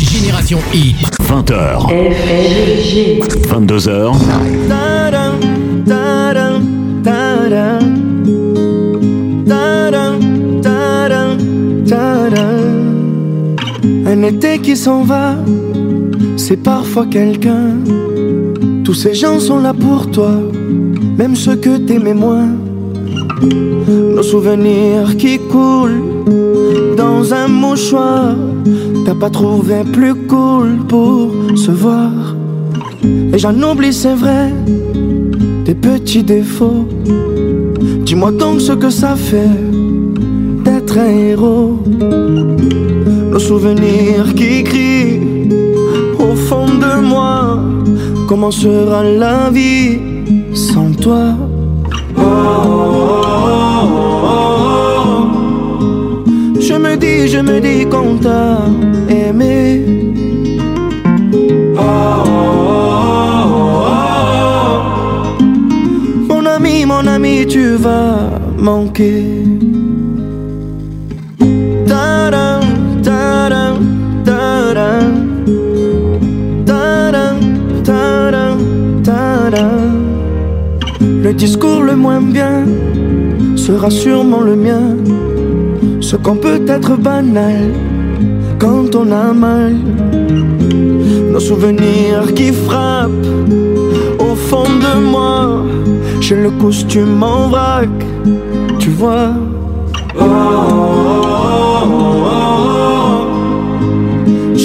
[0.00, 0.96] Génération Hit.
[1.22, 1.86] 20h.
[3.48, 4.14] 22h.
[14.06, 15.36] Un été qui s'en va,
[16.36, 17.76] c'est parfois quelqu'un.
[18.84, 20.32] Tous ces gens sont là pour toi,
[21.20, 22.48] même ceux que t'aimais moins.
[24.16, 26.02] Nos souvenirs qui coulent
[26.96, 28.34] dans un mouchoir.
[29.04, 32.10] T'as pas trouvé plus cool pour se voir.
[33.34, 34.46] Et j'en oublie, c'est vrai,
[35.66, 36.88] tes petits défauts.
[38.06, 39.58] Dis-moi donc ce que ça fait
[40.64, 41.82] d'être un héros.
[43.32, 45.20] Nos souvenirs qui crient
[46.18, 47.58] au fond de moi.
[48.26, 50.19] Comment sera la vie
[50.54, 51.34] sans toi?
[56.60, 58.58] Je me dis, je me dis qu'on t'a
[59.08, 59.82] aimé.
[66.28, 69.39] Mon ami, mon ami, tu vas manquer.
[81.40, 82.66] Discours le moins bien
[83.56, 84.94] sera sûrement le mien.
[86.02, 87.70] Ce qu'on peut être banal
[88.58, 89.74] quand on a mal.
[91.32, 93.26] Nos souvenirs qui frappent
[94.18, 95.64] au fond de moi.
[96.20, 97.88] J'ai le costume en vrac,
[98.78, 99.32] tu vois.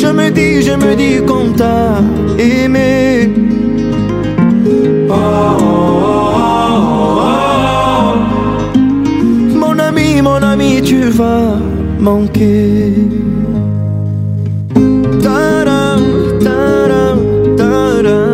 [0.02, 2.02] Je me dis, je me dis qu'on t'a
[2.38, 3.45] aimé.
[10.82, 11.58] Tu vas
[12.00, 12.94] manquer.
[15.24, 16.02] Ta-dam,
[16.46, 17.20] ta-dam,
[17.58, 18.30] ta-dam.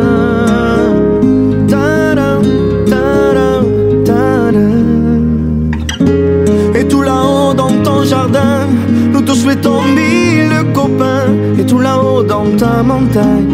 [6.76, 8.68] Et tout là-haut dans ton jardin,
[9.14, 11.30] nous te souhaitons mille copains.
[11.60, 13.50] Et tout là-haut dans ta montagne,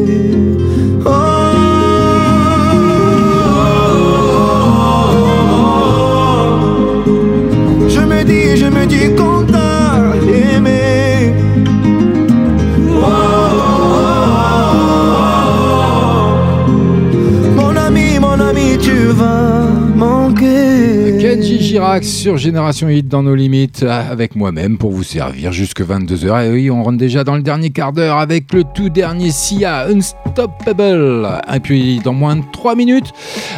[22.04, 26.46] Sur Génération Hit dans nos limites euh, avec moi-même pour vous servir jusque 22h.
[26.46, 29.86] Et oui, on rentre déjà dans le dernier quart d'heure avec le tout dernier Sia
[29.86, 31.26] Unstoppable.
[31.54, 33.12] Et puis dans moins de 3 minutes,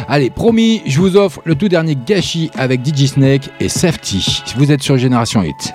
[0.07, 4.43] allez, promis, je vous offre le tout dernier gâchis avec DJ Snake et Safety.
[4.57, 5.73] Vous êtes sur Génération Hit.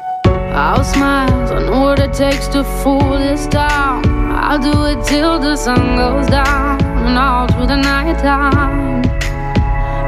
[0.55, 3.49] I'll smile, it takes to fool this.
[3.55, 9.03] I'll do it till the sun goes down through the night time.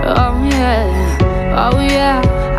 [0.05, 2.36] Oh yeah, oh yeah.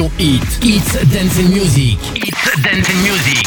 [0.00, 3.39] Génération Hit, It's Dance and Music, It's Dance and Music.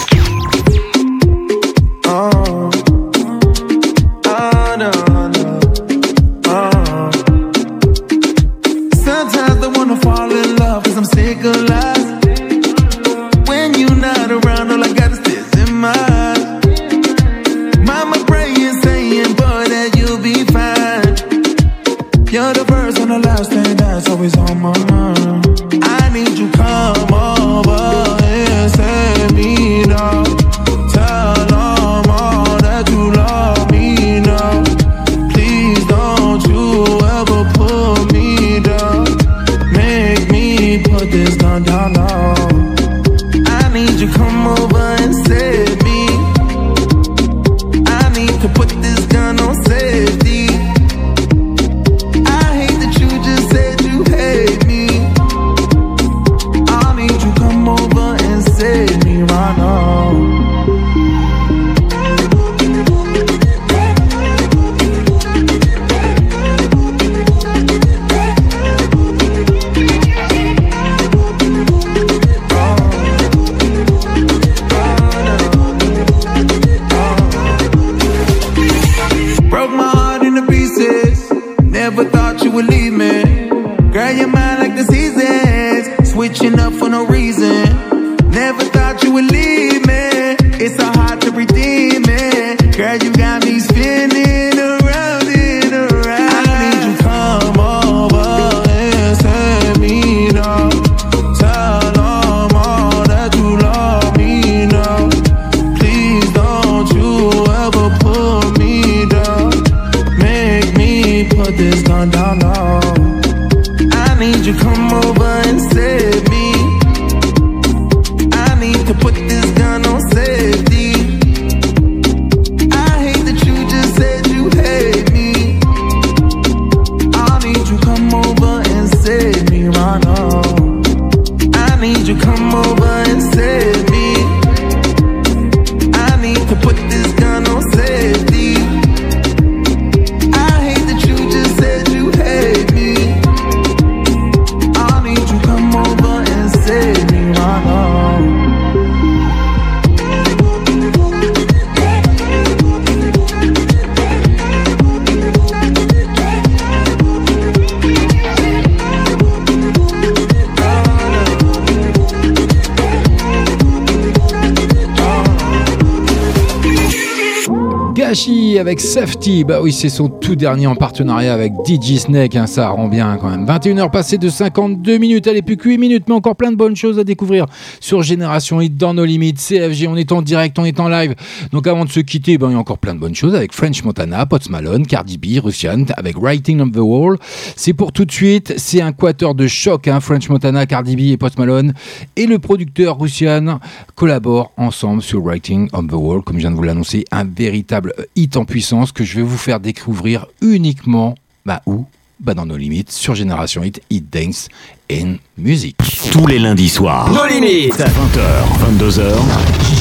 [168.74, 172.70] Avec Safety, bah oui c'est son tout dernier en partenariat avec DJ Snake, hein, ça
[172.70, 173.46] rend bien quand même.
[173.46, 176.76] 21h passées de 52 minutes, allez plus que 8 minutes, mais encore plein de bonnes
[176.76, 177.46] choses à découvrir
[177.80, 181.14] sur Génération Hit dans nos limites, CFG, on est en direct, on est en live.
[181.52, 183.54] Donc avant de se quitter, ben, il y a encore plein de bonnes choses avec
[183.54, 187.18] French Montana, Pots Malone, Cardi B, Russian, avec Writing on the Wall.
[187.56, 191.12] C'est pour tout de suite, c'est un quater de choc, hein, French Montana, Cardi B
[191.12, 191.74] et Post Malone.
[192.16, 193.60] Et le producteur Russian
[193.94, 197.94] collaborent ensemble sur Writing on the Wall, comme je viens de vous l'annoncer, un véritable
[198.16, 198.63] hit en puissance
[198.94, 201.16] que je vais vous faire découvrir uniquement,
[201.46, 201.86] bah où
[202.20, 204.48] bah dans nos limites, sur Génération Hit, Hit Dance
[204.92, 205.76] and Music.
[206.12, 207.10] tous les lundis soirs.
[207.12, 207.74] Nos limites.
[207.74, 209.04] 20h, 22h,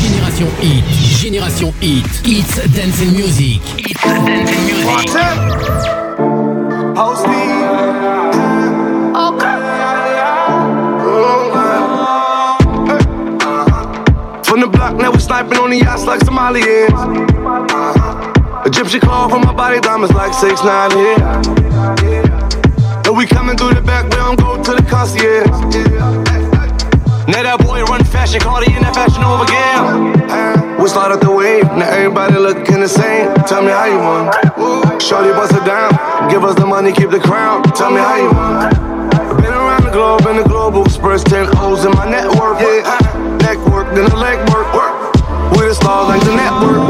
[0.02, 0.84] Génération Hit,
[1.20, 6.12] Génération Hit, It's Dance and Music, It's Dance and Music.
[14.44, 17.31] From the block, now we sniping on the yachts like Somalians.
[18.64, 21.16] Egyptian call for my body, diamonds like 6 9 here.
[23.04, 25.50] And we coming through the back, we don't go to the concierge.
[27.26, 30.78] Now that boy run fashion, Cardi in that fashion over again.
[30.80, 33.34] We start up the wave, now everybody looking the same.
[33.50, 35.02] Tell me how you want.
[35.02, 35.90] Shorty bust it down,
[36.30, 37.62] give us the money, keep the crown.
[37.74, 38.74] Tell me how you want.
[39.42, 42.60] Been around the globe in the global express, 10 O's in my network.
[42.60, 42.86] Yeah,
[43.42, 43.58] neck
[43.94, 44.72] then the leg work.
[44.72, 45.14] work.
[45.52, 46.81] We the stars like the network.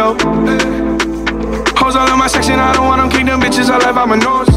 [0.00, 0.16] Barrio.
[1.76, 4.16] Hoes all in my section, I don't want them them bitches, I left out my
[4.16, 4.48] nose.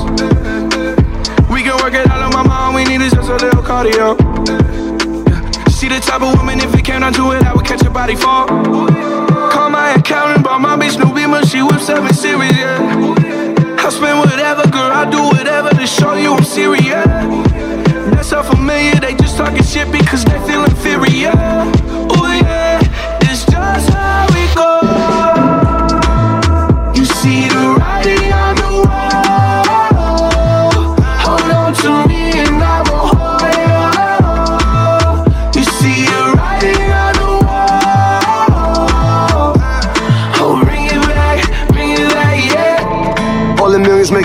[1.50, 4.18] We can work it out on my mom, we need is just a little cardio.
[5.78, 7.90] She the type of woman, if it came down to it, I would catch her
[7.90, 8.48] body fall.
[8.48, 12.80] Call my accountant, brought my bitch new beamer, she whips seven series, yeah.
[13.80, 17.06] I spend whatever, girl, I do whatever to show you I'm serious.
[18.16, 21.34] That's so familiar, they just talking shit because they feel inferior.
[22.16, 22.80] Oh yeah,
[23.22, 24.93] it's just how we go.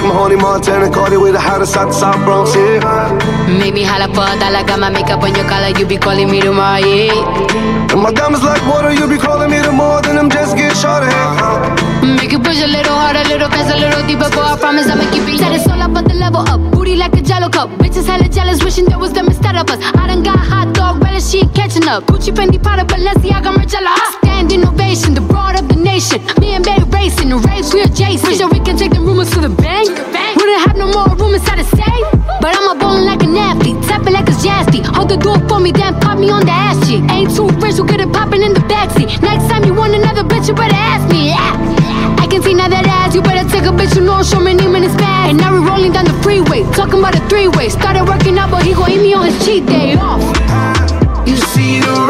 [0.08, 3.74] Millions make them horny Montana Cardi with the hottest out the South Bronx, yeah Make
[3.74, 6.40] me holla for a dollar, got my makeup on your collar, you be calling me
[6.40, 7.92] tomorrow, yeah.
[7.92, 10.76] And my diamonds like water, you be calling me the more than them just get
[10.76, 11.08] shorter
[12.16, 14.88] Make you push a little harder, a little faster, a little deeper, boy, I promise
[14.88, 15.40] I'ma keep it.
[15.40, 17.70] It's all about the level up, booty like a jello cup.
[17.80, 19.78] Bitches hella jealous, wishing there was them instead of us.
[19.94, 22.04] I done got hot dog, relish, she ain't catching up.
[22.04, 23.92] Gucci, Fendi, Prada, Balenciaga, Margiela.
[23.92, 26.20] I stand innovation, the broad of the nation.
[26.40, 26.78] Me and Bay
[27.08, 28.22] racing, the race we adjacent.
[28.22, 29.97] Pretty sure we can take the rumors to the bank.
[30.36, 32.06] Wouldn't have no more room inside the safe.
[32.40, 34.80] But I'm a ballin' like an athlete, tapping like a jasty.
[34.94, 37.02] Hold the door for me, then pop me on the ass cheek.
[37.10, 39.20] Ain't too rich, we'll get it poppin' in the backseat.
[39.22, 41.30] Next time you want another bitch, you better ask me.
[41.30, 42.18] Yeah.
[42.22, 44.54] I can see now that ass, you better take a bitch, you know, show me
[44.54, 45.30] name in his bag.
[45.30, 47.68] And now we rolling down the freeway, talking about a three way.
[47.68, 50.22] Started working out, but he gon' eat me on his cheat day off.
[51.26, 52.07] You see the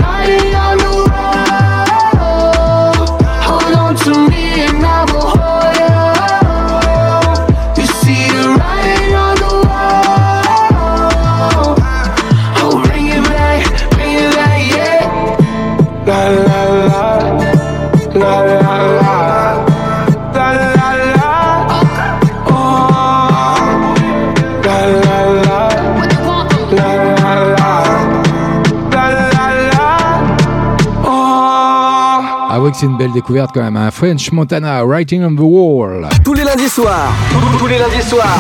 [33.19, 33.77] découverte quand même.
[33.77, 36.09] Un French Montana, Writing on the Wall.
[36.25, 37.13] Tous les lundis soirs.
[37.59, 38.39] Tous les lundis soirs.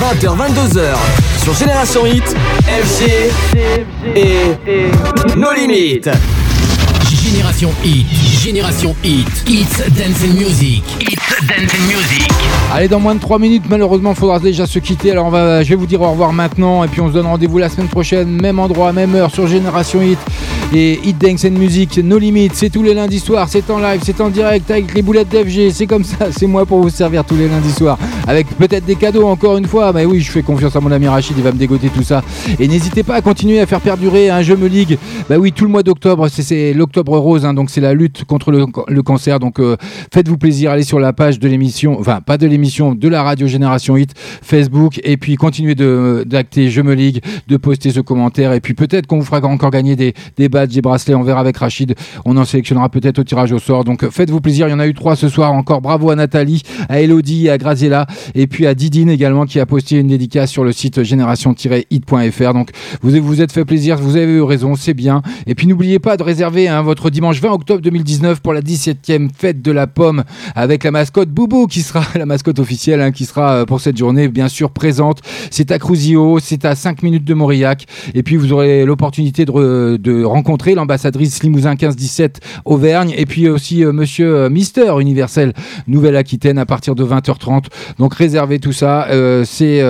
[0.00, 0.94] 20h, 22h.
[1.42, 2.34] Sur Génération Hit,
[2.66, 3.30] FG
[4.16, 4.90] et
[5.36, 6.08] nos limites.
[7.22, 8.06] Génération Hit,
[8.42, 12.33] Génération Hit, It's Dance and Music, It's Dance and Music.
[12.76, 15.12] Allez, dans moins de 3 minutes, malheureusement, il faudra déjà se quitter.
[15.12, 16.82] Alors, je vais vous dire au revoir maintenant.
[16.82, 20.02] Et puis, on se donne rendez-vous la semaine prochaine, même endroit, même heure, sur Génération
[20.02, 20.18] Hit.
[20.74, 22.54] Et Hit Dance and Music, nos limites.
[22.54, 25.70] C'est tous les lundis soirs, c'est en live, c'est en direct avec les boulettes d'FG.
[25.70, 27.96] C'est comme ça, c'est moi pour vous servir tous les lundis soirs.
[28.26, 29.92] Avec peut-être des cadeaux, encore une fois.
[29.92, 32.24] Mais oui, je fais confiance à mon ami Rachid, il va me dégoter tout ça.
[32.58, 34.98] Et n'hésitez pas à continuer à faire perdurer un jeu me ligue.
[35.30, 38.50] Bah oui, tout le mois d'octobre, c'est- l'octobre rose, hein, donc c'est la lutte contre
[38.50, 39.38] le, le cancer.
[39.38, 39.76] Donc euh,
[40.12, 43.46] faites-vous plaisir, allez sur la page de l'émission, enfin pas de l'émission, de la radio
[43.46, 48.60] Génération Hit, Facebook, et puis continuez d'acter Je me ligue, de poster ce commentaire, et
[48.60, 51.56] puis peut-être qu'on vous fera encore gagner des, des badges, des bracelets, on verra avec
[51.58, 53.84] Rachid, on en sélectionnera peut-être au tirage au sort.
[53.84, 55.82] Donc faites-vous plaisir, il y en a eu trois ce soir encore.
[55.82, 59.98] Bravo à Nathalie, à Elodie, à Graziella, et puis à Didine également qui a posté
[59.98, 62.54] une dédicace sur le site génération-hit.fr.
[62.54, 62.70] Donc
[63.02, 65.22] vous vous êtes fait plaisir, vous avez eu raison, c'est bien.
[65.46, 69.28] Et puis n'oubliez pas de réserver hein, votre dimanche 20 octobre 2019 pour la 17e
[69.36, 70.24] fête de la pomme
[70.54, 73.96] avec la mascotte Boubou qui sera la mascotte officielle hein, qui sera euh, pour cette
[73.96, 75.20] journée bien sûr présente.
[75.50, 77.86] C'est à Cruzio, c'est à 5 minutes de Mauriac.
[78.14, 83.84] Et puis vous aurez l'opportunité de, de rencontrer l'ambassadrice Limousin 1517 Auvergne et puis aussi
[83.84, 85.52] euh, monsieur euh, Mister Universel
[85.88, 87.64] Nouvelle-Aquitaine à partir de 20h30.
[87.98, 89.08] Donc réservez tout ça.
[89.44, 89.82] C'est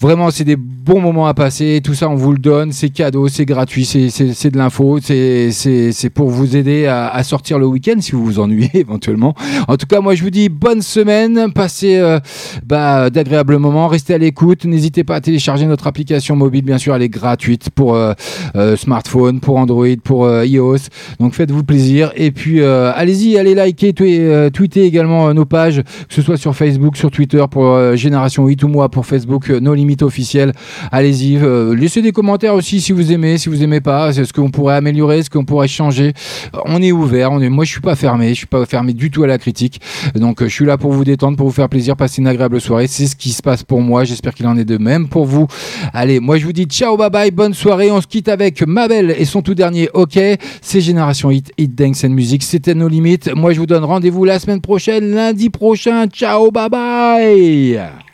[0.00, 1.80] Vraiment, c'est des bons moments à passer.
[1.82, 2.70] Tout ça, on vous le donne.
[2.72, 4.98] C'est cadeau, c'est gratuit, c'est- de l'info.
[5.00, 9.34] C'est- pour vous aider à, à sortir le week-end si vous vous ennuyez éventuellement.
[9.68, 11.50] En tout cas, moi, je vous dis bonne semaine.
[11.52, 12.20] Passez euh,
[12.64, 13.88] bah, d'agréables moments.
[13.88, 14.64] Restez à l'écoute.
[14.64, 16.64] N'hésitez pas à télécharger notre application mobile.
[16.64, 18.12] Bien sûr, elle est gratuite pour euh,
[18.54, 20.76] euh, smartphone, pour Android, pour iOS.
[21.20, 22.12] Donc, faites-vous plaisir.
[22.16, 26.96] Et puis, allez-y, allez liker, twe- tweeter également nos pages, que ce soit sur Facebook,
[26.96, 30.52] sur Twitter pour Génération 8 ou moi pour Facebook, euh, nos limites officielles.
[30.90, 34.32] Allez-y, euh, laissez des commentaires aussi si vous aimez, si vous aimez pas, c'est ce
[34.32, 36.12] qu'on pourrait améliorer, ce qu'on pourrait changer.
[36.54, 38.92] Euh, On est ouvert, on est, moi je suis pas fermé, je suis pas fermé
[38.92, 39.80] du tout à la critique.
[40.14, 42.60] Donc euh, je suis là pour vous détendre, pour vous faire plaisir, passer une agréable
[42.60, 42.88] soirée.
[42.88, 44.04] C'est ce qui se passe pour moi.
[44.04, 45.46] J'espère qu'il en est de même pour vous.
[45.92, 47.90] Allez, moi je vous dis ciao, bye bye, bonne soirée.
[47.90, 50.18] On se quitte avec Mabel et son tout dernier OK.
[50.60, 52.42] C'est Génération Hit, Hit Dance and Music.
[52.42, 53.30] C'était nos limites.
[53.34, 56.06] Moi je vous donne rendez-vous la semaine prochaine, lundi prochain.
[56.08, 58.05] Ciao, bye bye.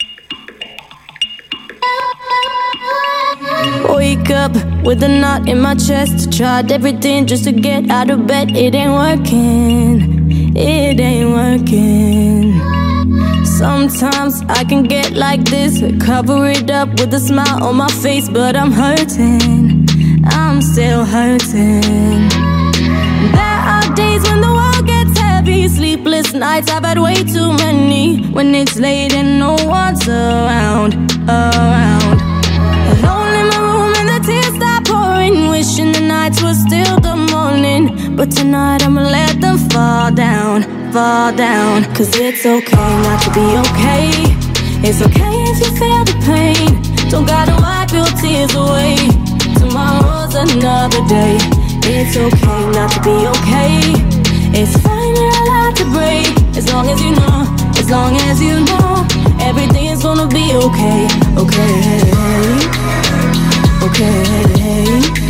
[3.95, 4.53] Wake up
[4.83, 6.31] with a knot in my chest.
[6.31, 8.55] Tried everything just to get out of bed.
[8.55, 10.55] It ain't working.
[10.55, 12.59] It ain't working.
[13.45, 15.81] Sometimes I can get like this.
[16.03, 19.87] Cover it up with a smile on my face, but I'm hurting.
[20.25, 22.29] I'm still hurting.
[23.37, 26.69] There are days when the world gets heavy, sleepless nights.
[26.69, 28.25] I've had way too many.
[28.27, 30.95] When it's late and no one's around,
[31.29, 32.02] around.
[36.23, 38.15] Nights were still the morning.
[38.15, 40.63] But tonight I'ma let them fall down,
[40.93, 41.83] fall down.
[41.95, 44.07] Cause it's okay not to be okay.
[44.87, 46.69] It's okay if you feel the pain.
[47.11, 48.95] Don't gotta wipe your tears away.
[49.59, 51.35] Tomorrow's another day.
[51.95, 53.75] It's okay not to be okay.
[54.59, 56.27] It's fine, you're allowed to break.
[56.59, 57.37] As long as you know,
[57.81, 58.89] as long as you know,
[59.49, 61.01] everything's gonna be okay.
[61.43, 61.73] Okay.
[63.87, 65.22] Okay.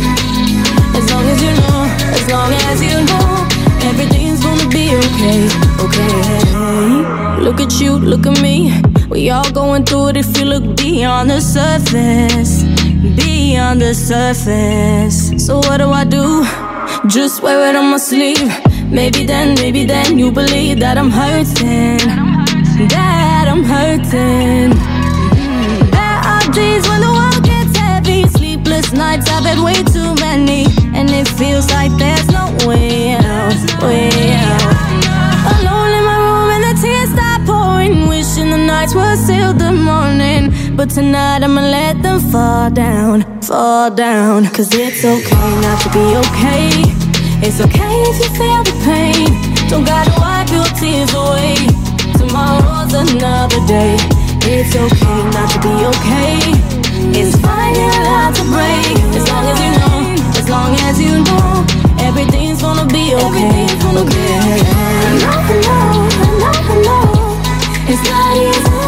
[1.14, 1.80] As long as you know,
[2.18, 3.46] as long as you know,
[3.88, 5.46] everything's gonna be okay.
[5.84, 7.40] Okay.
[7.40, 8.82] Look at you, look at me.
[9.08, 12.64] We all going through it if you look beyond the surface.
[13.14, 15.46] Beyond the surface.
[15.46, 16.44] So what do I do?
[17.06, 18.50] Just wear it on my sleeve.
[18.90, 21.98] Maybe then, maybe then you believe that I'm hurting.
[22.88, 24.70] That I'm hurting.
[25.94, 28.26] There are days when the world gets heavy.
[28.26, 30.73] Sleepless nights, I've had way too many.
[31.16, 33.54] It feels like there's no way out.
[33.80, 34.62] Way out.
[35.54, 38.08] Alone in my room and the tears start pouring.
[38.08, 40.52] Wishing the nights were still the morning.
[40.76, 44.46] But tonight I'ma let them fall down, fall down.
[44.56, 46.66] Cause it's okay not to be okay.
[47.46, 49.28] It's okay if you feel the pain.
[49.70, 51.54] Don't gotta wipe your tears away.
[52.18, 53.96] Tomorrow's another day.
[54.50, 56.38] It's okay not to be okay.
[57.16, 58.96] It's fine, you're allowed to break.
[59.14, 59.93] As long as you know,
[60.44, 61.64] as long as you know,
[62.00, 63.64] everything's gonna be okay.
[64.00, 64.40] Okay.
[64.44, 67.08] I know, I know, I know, I know.
[67.88, 68.84] It's not easy,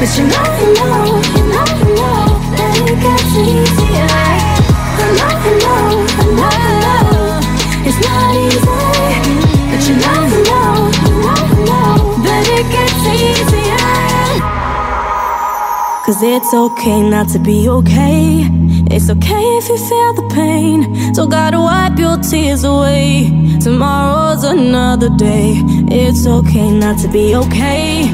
[0.00, 0.96] but you know, you know,
[1.36, 2.24] you know, you know
[2.56, 4.08] that it gets easier.
[4.12, 7.36] I know, I know, I know, I know.
[7.88, 8.72] It's not easy,
[9.68, 10.21] but you know,
[16.04, 18.42] Cause it's okay not to be okay.
[18.90, 21.14] It's okay if you feel the pain.
[21.14, 23.30] So gotta wipe your tears away.
[23.60, 25.54] Tomorrow's another day.
[25.94, 28.10] It's okay not to be okay.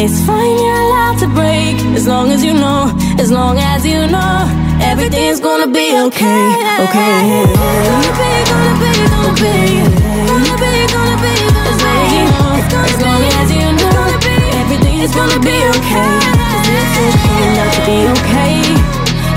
[0.00, 1.76] It's fine, you're allowed to break.
[1.94, 4.48] As long as you know, as long as you know,
[4.80, 6.44] everything's gonna be okay.
[6.88, 7.44] Okay.
[7.52, 9.56] Gonna be, gonna be, gonna be.
[10.24, 11.36] Gonna be, gonna be,
[11.68, 12.48] as long as you know,
[12.80, 14.00] as long as you know,
[14.56, 16.25] everything's gonna be okay.
[16.96, 18.56] Okay not to be okay.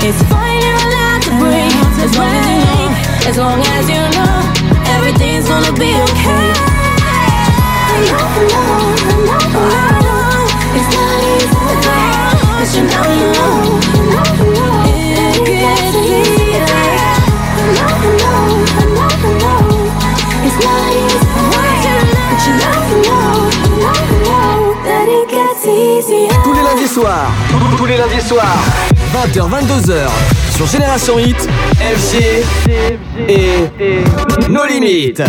[0.06, 1.74] It's fine, you're allowed to break.
[2.00, 4.34] As long as you know, as long as you know,
[4.96, 6.46] everything's gonna be okay.
[7.92, 10.50] I know, I know, I know, I.
[10.78, 13.08] It's not easy, but you know,
[13.94, 14.29] you know.
[26.90, 27.30] Soirs,
[27.76, 28.58] tous les lundis soirs,
[29.14, 30.08] 20h, 22h,
[30.56, 31.48] sur Génération Hit,
[31.78, 32.42] FG
[33.28, 33.68] et
[34.48, 35.22] nos limites.